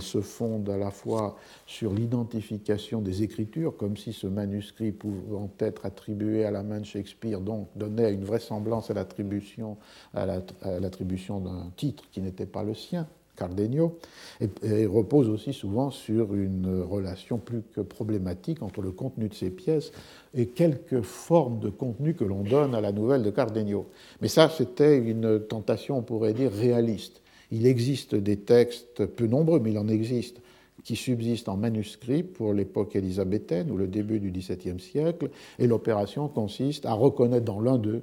[0.00, 1.36] se fondent à la fois
[1.66, 6.86] sur l'identification des écritures, comme si ce manuscrit pouvant être attribué à la main de
[6.86, 9.76] Shakespeare, donc donnait une vraisemblance à l'attribution
[10.14, 13.06] d'un titre qui n'était pas le sien.
[13.36, 13.98] Cardenio,
[14.40, 19.50] et, repose aussi souvent sur une relation plus que problématique entre le contenu de ces
[19.50, 19.92] pièces
[20.34, 23.86] et quelques formes de contenu que l'on donne à la nouvelle de Cardenio.
[24.20, 27.22] Mais ça, c'était une tentation, on pourrait dire, réaliste.
[27.50, 30.40] Il existe des textes, peu nombreux, mais il en existe,
[30.82, 36.28] qui subsistent en manuscrit pour l'époque élisabéthaine ou le début du XVIIe siècle, et l'opération
[36.28, 38.02] consiste à reconnaître dans l'un d'eux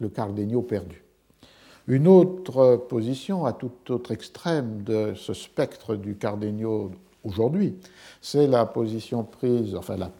[0.00, 1.02] le Cardenio perdu.
[1.88, 6.90] Une autre position, à tout autre extrême de ce spectre du Cardenio
[7.24, 7.76] aujourd'hui,
[8.20, 10.10] c'est la position prise, enfin la,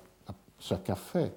[0.58, 1.30] ce qu'a fait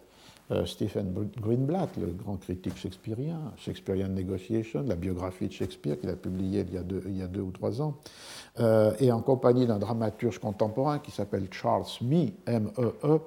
[0.52, 6.16] euh, Stephen Greenblatt, le grand critique shakespearien, Shakespearean Negotiation, la biographie de Shakespeare qu'il a
[6.16, 6.76] publiée il
[7.18, 7.96] y a deux, ou trois ans,
[8.62, 13.20] euh, et en compagnie d'un dramaturge contemporain qui s'appelle Charles Mee, M-E-E, e,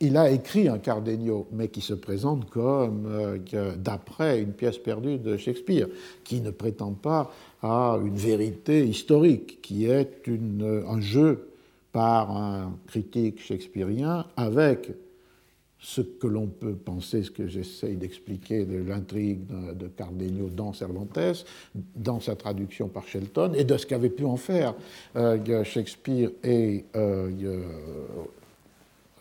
[0.00, 5.18] il a écrit un Cardenio, mais qui se présente comme euh, d'après une pièce perdue
[5.18, 5.88] de Shakespeare,
[6.24, 7.32] qui ne prétend pas
[7.62, 11.48] à une vérité historique, qui est un jeu
[11.92, 14.90] par un critique shakespearien avec
[15.78, 21.44] ce que l'on peut penser, ce que j'essaye d'expliquer de l'intrigue de Cardenio dans Cervantes,
[21.94, 24.74] dans sa traduction par Shelton, et de ce qu'avait pu en faire
[25.16, 27.30] euh, Shakespeare et euh,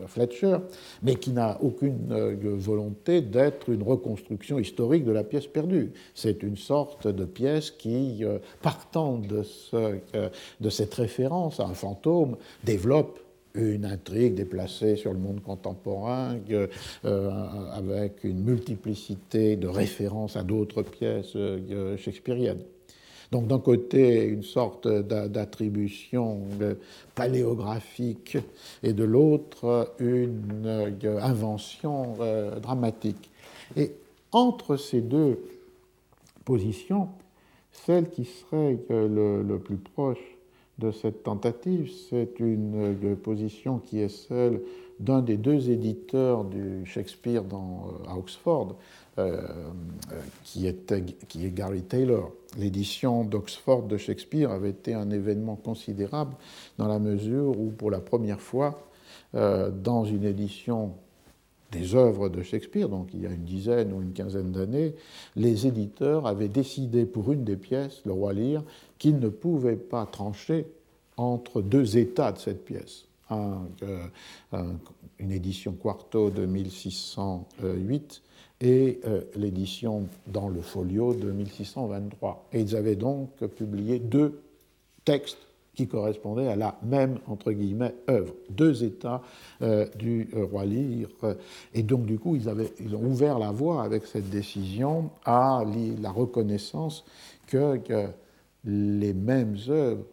[0.07, 0.57] Fletcher,
[1.01, 5.91] mais qui n'a aucune euh, volonté d'être une reconstruction historique de la pièce perdue.
[6.13, 9.97] C'est une sorte de pièce qui, euh, partant de, ce,
[10.59, 13.19] de cette référence à un fantôme, développe
[13.55, 16.67] une intrigue déplacée sur le monde contemporain, euh,
[17.71, 21.37] avec une multiplicité de références à d'autres pièces
[21.97, 22.63] shakespeariennes.
[23.33, 26.41] Donc d'un côté, une sorte d'attribution
[27.15, 28.37] paléographique
[28.83, 33.31] et de l'autre, une euh, invention euh, dramatique.
[33.75, 33.93] Et
[34.31, 35.39] entre ces deux
[36.45, 37.09] positions,
[37.71, 40.37] celle qui serait euh, le, plus proche
[40.77, 44.61] de cette tentative, c'est une position qui est celle
[44.99, 47.43] d'un des deux éditeurs du Shakespeare
[48.07, 48.75] à Oxford, euh,
[50.43, 52.31] qui, était, qui est Gary Taylor.
[52.57, 56.35] L'édition d'Oxford de Shakespeare avait été un événement considérable
[56.77, 58.87] dans la mesure où, pour la première fois,
[59.35, 60.93] euh, dans une édition
[61.71, 64.93] des œuvres de Shakespeare, donc il y a une dizaine ou une quinzaine d'années,
[65.35, 68.63] les éditeurs avaient décidé pour une des pièces, Le Roi Lear,
[68.99, 70.67] qu'ils ne pouvaient pas trancher
[71.17, 73.05] entre deux états de cette pièce.
[73.31, 73.97] Euh,
[75.17, 78.21] une édition quarto de 1608
[78.63, 82.47] et euh, l'édition dans le folio de 1623.
[82.53, 84.41] Et ils avaient donc publié deux
[85.03, 85.37] textes
[85.75, 89.21] qui correspondaient à la même, entre guillemets, œuvre, deux états
[89.61, 91.09] euh, du euh, roi Lyre.
[91.73, 95.63] Et donc, du coup, ils, avaient, ils ont ouvert la voie avec cette décision à
[96.01, 97.03] la reconnaissance
[97.47, 97.79] que
[98.63, 100.05] les mêmes œuvres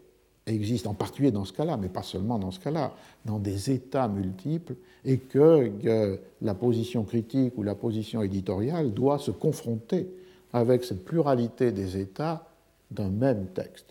[0.55, 2.92] existe en particulier dans ce cas-là, mais pas seulement dans ce cas-là,
[3.24, 4.74] dans des états multiples,
[5.05, 10.09] et que la position critique ou la position éditoriale doit se confronter
[10.53, 12.46] avec cette pluralité des états
[12.90, 13.86] d'un même texte.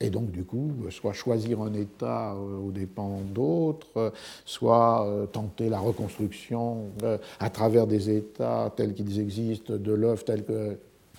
[0.00, 4.12] Et donc, du coup, soit choisir un État euh, aux dépens d'autres,
[4.44, 10.24] soit euh, tenter la reconstruction euh, à travers des États tels qu'ils existent de l'œuvre
[10.24, 10.76] telle que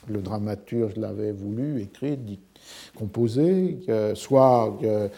[0.08, 2.20] le dramaturge l'avait voulu, écrite,
[2.95, 3.80] composé,
[4.16, 5.10] soit euh,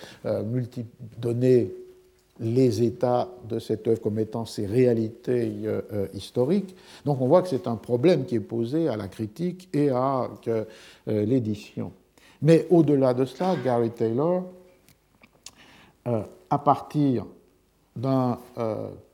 [1.18, 1.74] donner
[2.40, 5.52] les états de cette œuvre comme étant ses réalités
[6.14, 6.76] historiques.
[7.04, 10.30] Donc on voit que c'est un problème qui est posé à la critique et à
[11.08, 11.92] l'édition.
[12.44, 14.44] Mais au-delà de cela, Gary Taylor,
[16.06, 17.26] à partir
[17.96, 18.38] d'un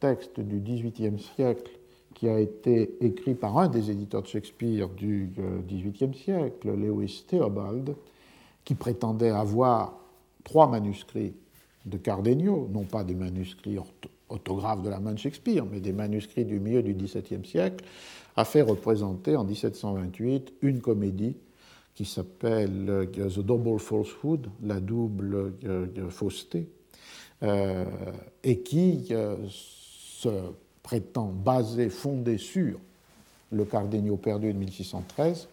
[0.02, 1.72] texte du XVIIIe siècle
[2.14, 5.32] qui a été écrit par un des éditeurs de Shakespeare du
[5.68, 7.95] XVIIIe siècle, Lewis Theobald,
[8.64, 9.99] qui prétendait avoir
[10.43, 11.34] trois manuscrits
[11.86, 13.78] de Cardenio, non pas des manuscrits
[14.30, 17.84] autographes de la main de Shakespeare, mais des manuscrits du milieu du XVIIe siècle,
[18.36, 21.36] a fait représenter en 1728 une comédie
[21.93, 26.68] qui s'appelle euh, The Double Falsehood, la double euh, fausseté,
[27.43, 27.86] euh,
[28.43, 29.09] et qui
[29.49, 30.30] se
[30.84, 32.78] prétend basée, fondée sur
[33.52, 35.48] le Cardenio perdu de 1613,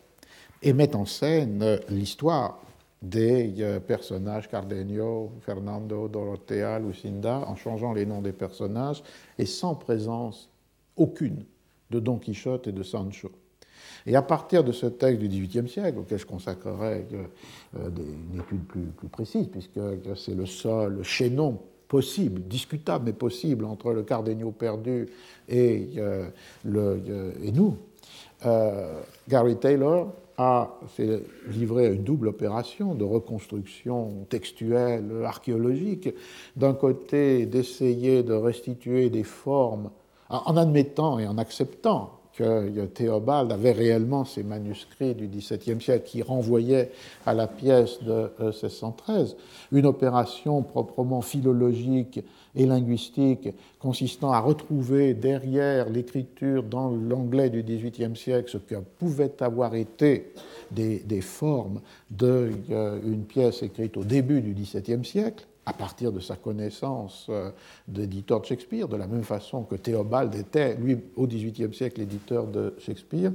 [0.63, 2.61] et met en scène l'histoire
[3.01, 9.03] des euh, personnages Cardenio, Fernando, Dorothea, Lucinda, en changeant les noms des personnages
[9.39, 10.51] et sans présence
[10.97, 11.45] aucune
[11.91, 13.31] de Don Quichotte et de Sancho.
[14.07, 17.25] Et à partir de ce texte du XVIIIe siècle, auquel je consacrerai euh,
[17.79, 17.91] euh,
[18.33, 19.81] une étude plus précise, puisque
[20.17, 21.59] c'est le seul chaînon
[21.91, 25.09] possible, discutable mais possible, entre le Cardenio perdu
[25.49, 25.91] et,
[26.65, 27.03] le,
[27.43, 27.77] et nous,
[29.29, 30.79] Gary Taylor a
[31.49, 36.15] livré à une double opération de reconstruction textuelle, archéologique.
[36.57, 39.91] D'un côté, d'essayer de restituer des formes
[40.31, 46.23] en admettant et en acceptant que Théobald avait réellement ces manuscrits du XVIIe siècle qui
[46.23, 46.91] renvoyaient
[47.27, 52.21] à la pièce de 1613, euh, une opération proprement philologique
[52.55, 59.41] et linguistique consistant à retrouver derrière l'écriture dans l'anglais du XVIIIe siècle ce que pouvaient
[59.41, 60.33] avoir été
[60.71, 61.81] des, formes
[62.11, 67.51] d'une euh, pièce écrite au début du XVIIe siècle, à partir de sa connaissance euh,
[67.87, 72.49] d'éditeur de Shakespeare, de la même façon que Théobald était, lui, au XVIIIe siècle, l'éditeur
[72.49, 73.31] de Shakespeare,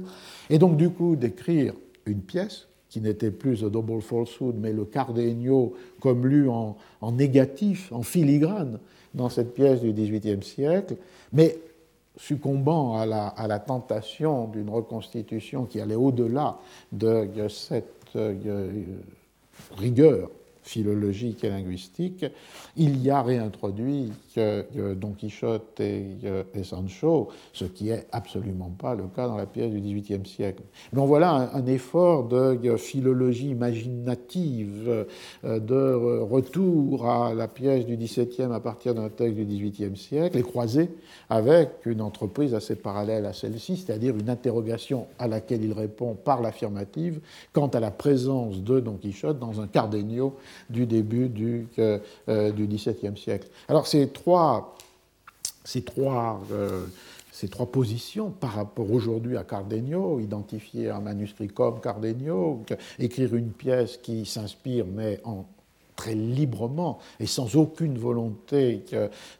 [0.50, 1.72] et donc du coup d'écrire
[2.04, 6.76] une pièce qui n'était plus The Double Falsehood, mais le Cardenio comme lu en,
[7.10, 8.78] négatif, en filigrane,
[9.14, 10.96] dans cette pièce du XVIIIe siècle,
[11.32, 11.58] mais
[12.18, 16.58] succombant à la, à la tentation d'une reconstitution qui allait au-delà
[16.92, 18.68] de cette euh,
[19.74, 20.30] rigueur
[20.66, 22.26] philologique et linguistique,
[22.76, 26.04] il y a réintroduit Don Quichotte et,
[26.62, 30.62] Sancho, ce qui est absolument pas le cas dans la pièce du XVIIIe siècle.
[30.92, 35.06] Donc voilà un, effort de philologie imaginative,
[35.44, 40.38] euh, de retour à la pièce du XVIIe à partir d'un texte du XVIIIe siècle,
[40.38, 40.90] et croisé
[41.28, 46.40] avec une entreprise assez parallèle à celle-ci, c'est-à-dire une interrogation à laquelle il répond par
[46.42, 47.20] l'affirmative
[47.52, 50.36] quant à la présence de Don Quichotte dans un Cardenio
[50.70, 53.48] du début du, euh, euh, du XVIIe siècle.
[53.68, 54.25] Alors ces trois,
[55.64, 56.86] ces trois euh,
[57.32, 62.62] ces trois positions par rapport aujourd'hui à Cardenio, identifier un manuscrit comme Cardenio,
[62.98, 65.44] écrire une pièce qui s'inspire mais en
[65.96, 68.84] très librement et sans aucune volonté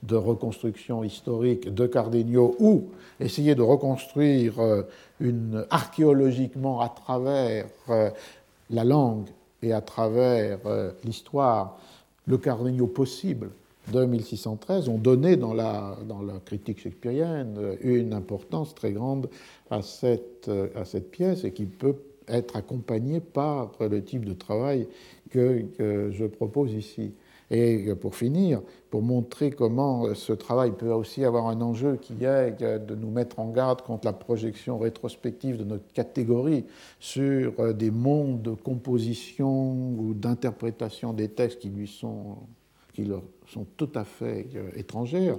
[0.02, 4.54] de reconstruction historique de Cardenio, ou essayer de reconstruire
[5.18, 7.66] une, archéologiquement à travers
[8.68, 9.28] la langue
[9.62, 11.78] et à travers euh, l'histoire
[12.26, 13.50] le Cardenio possible
[13.92, 15.96] de 1613 ont donné dans la,
[16.44, 19.28] critique shakespearienne euh, une importance très grande
[19.70, 21.96] à cette, euh, à cette pièce et qui peut
[22.28, 24.88] être accompagnée par le type de travail
[25.30, 27.12] que, que je propose ici.
[27.48, 28.60] Et pour finir,
[28.90, 33.38] pour montrer comment ce travail peut aussi avoir un enjeu qui est de nous mettre
[33.38, 36.64] en garde contre la projection rétrospective de notre catégorie
[36.98, 42.38] sur des mondes de composition ou d'interprétation des textes qui lui sont
[42.96, 45.36] qui leur sont tout à fait étrangères.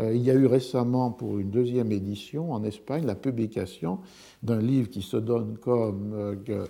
[0.00, 3.98] Euh, il y a eu récemment, pour une deuxième édition en Espagne, la publication
[4.42, 6.66] d'un livre qui se donne comme euh,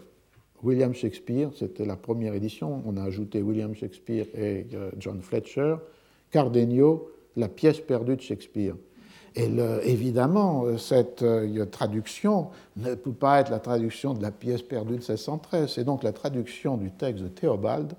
[0.65, 5.77] William Shakespeare, c'était la première édition, on a ajouté William Shakespeare et euh, John Fletcher,
[6.33, 8.75] Cardenio, la pièce perdue de Shakespeare.
[9.37, 9.51] Et
[9.85, 14.99] évidemment, cette euh, traduction ne peut pas être la traduction de la pièce perdue de
[14.99, 17.95] 1613, c'est donc la traduction du texte de Théobald,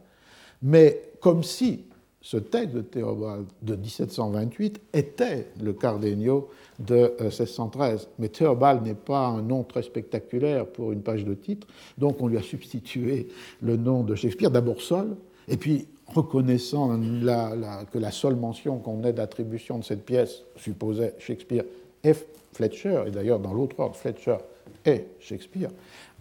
[0.62, 1.86] mais comme si
[2.26, 6.50] ce texte de Théobald de 1728 était le Cardenio
[6.80, 8.02] de 1613.
[8.02, 11.68] Euh, Mais Théobald n'est pas un nom très spectaculaire pour une page de titre,
[12.00, 13.28] donc on lui a substitué
[13.62, 15.16] le nom de Shakespeare, d'abord Sol,
[15.48, 21.64] et puis reconnaissant que la seule mention qu'on ait d'attribution de cette pièce supposait Shakespeare
[22.04, 22.26] F.
[22.54, 24.38] Fletcher, et d'ailleurs dans l'autre ordre, Fletcher
[24.84, 25.70] et Shakespeare,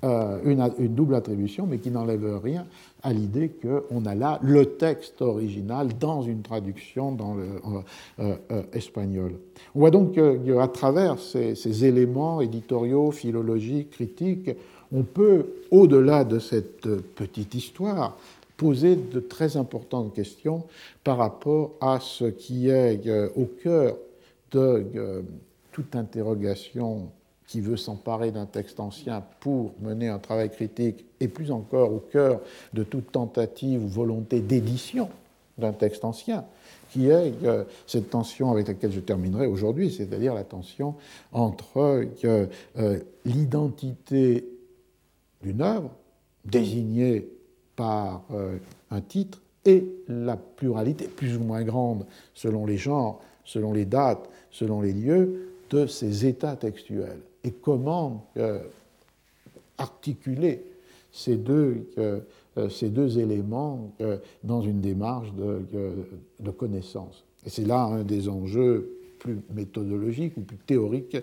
[0.04, 2.66] euh, une, double attribution, mais qui n'enlève rien
[3.04, 7.44] à l'idée qu'on a là le texte original dans une traduction dans le
[8.18, 9.34] euh, euh, espagnol.
[9.74, 14.50] On voit donc qu'à travers ces, éléments éditoriaux, philologiques, critiques,
[14.90, 18.16] on peut, au-delà de cette petite histoire,
[18.56, 20.64] poser de très importantes questions
[21.02, 23.00] par rapport à ce qui est
[23.36, 23.96] au cœur
[24.52, 25.24] de
[25.72, 27.08] toute interrogation
[27.46, 31.98] qui veut s'emparer d'un texte ancien pour mener un travail critique, et plus encore au
[31.98, 32.40] cœur
[32.72, 35.08] de toute tentative ou volonté d'édition
[35.58, 36.44] d'un texte ancien,
[36.90, 40.94] qui est euh, cette tension avec laquelle je terminerai aujourd'hui, c'est-à-dire la tension
[41.32, 41.78] entre
[42.24, 42.46] euh,
[42.78, 44.48] euh, l'identité
[45.42, 45.90] d'une œuvre
[46.44, 47.28] désignée
[47.76, 48.22] par
[48.90, 54.28] un titre et la pluralité plus ou moins grande selon les genres, selon les dates,
[54.50, 58.58] selon les lieux de ces états textuels et comment euh,
[59.78, 60.64] articuler
[61.12, 62.20] ces deux, euh,
[62.56, 63.92] euh, ces deux éléments
[64.42, 65.62] dans une démarche de,
[66.40, 67.22] de connaissance?
[67.46, 71.16] Et c'est là un des enjeux plus méthodologiques ou plus théoriques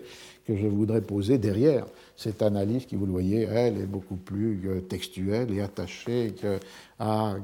[0.44, 4.60] que je voudrais poser derrière cette analyse qui, vous le voyez, elle est beaucoup plus
[4.88, 6.34] textuelle et attachée
[6.98, 7.36] à,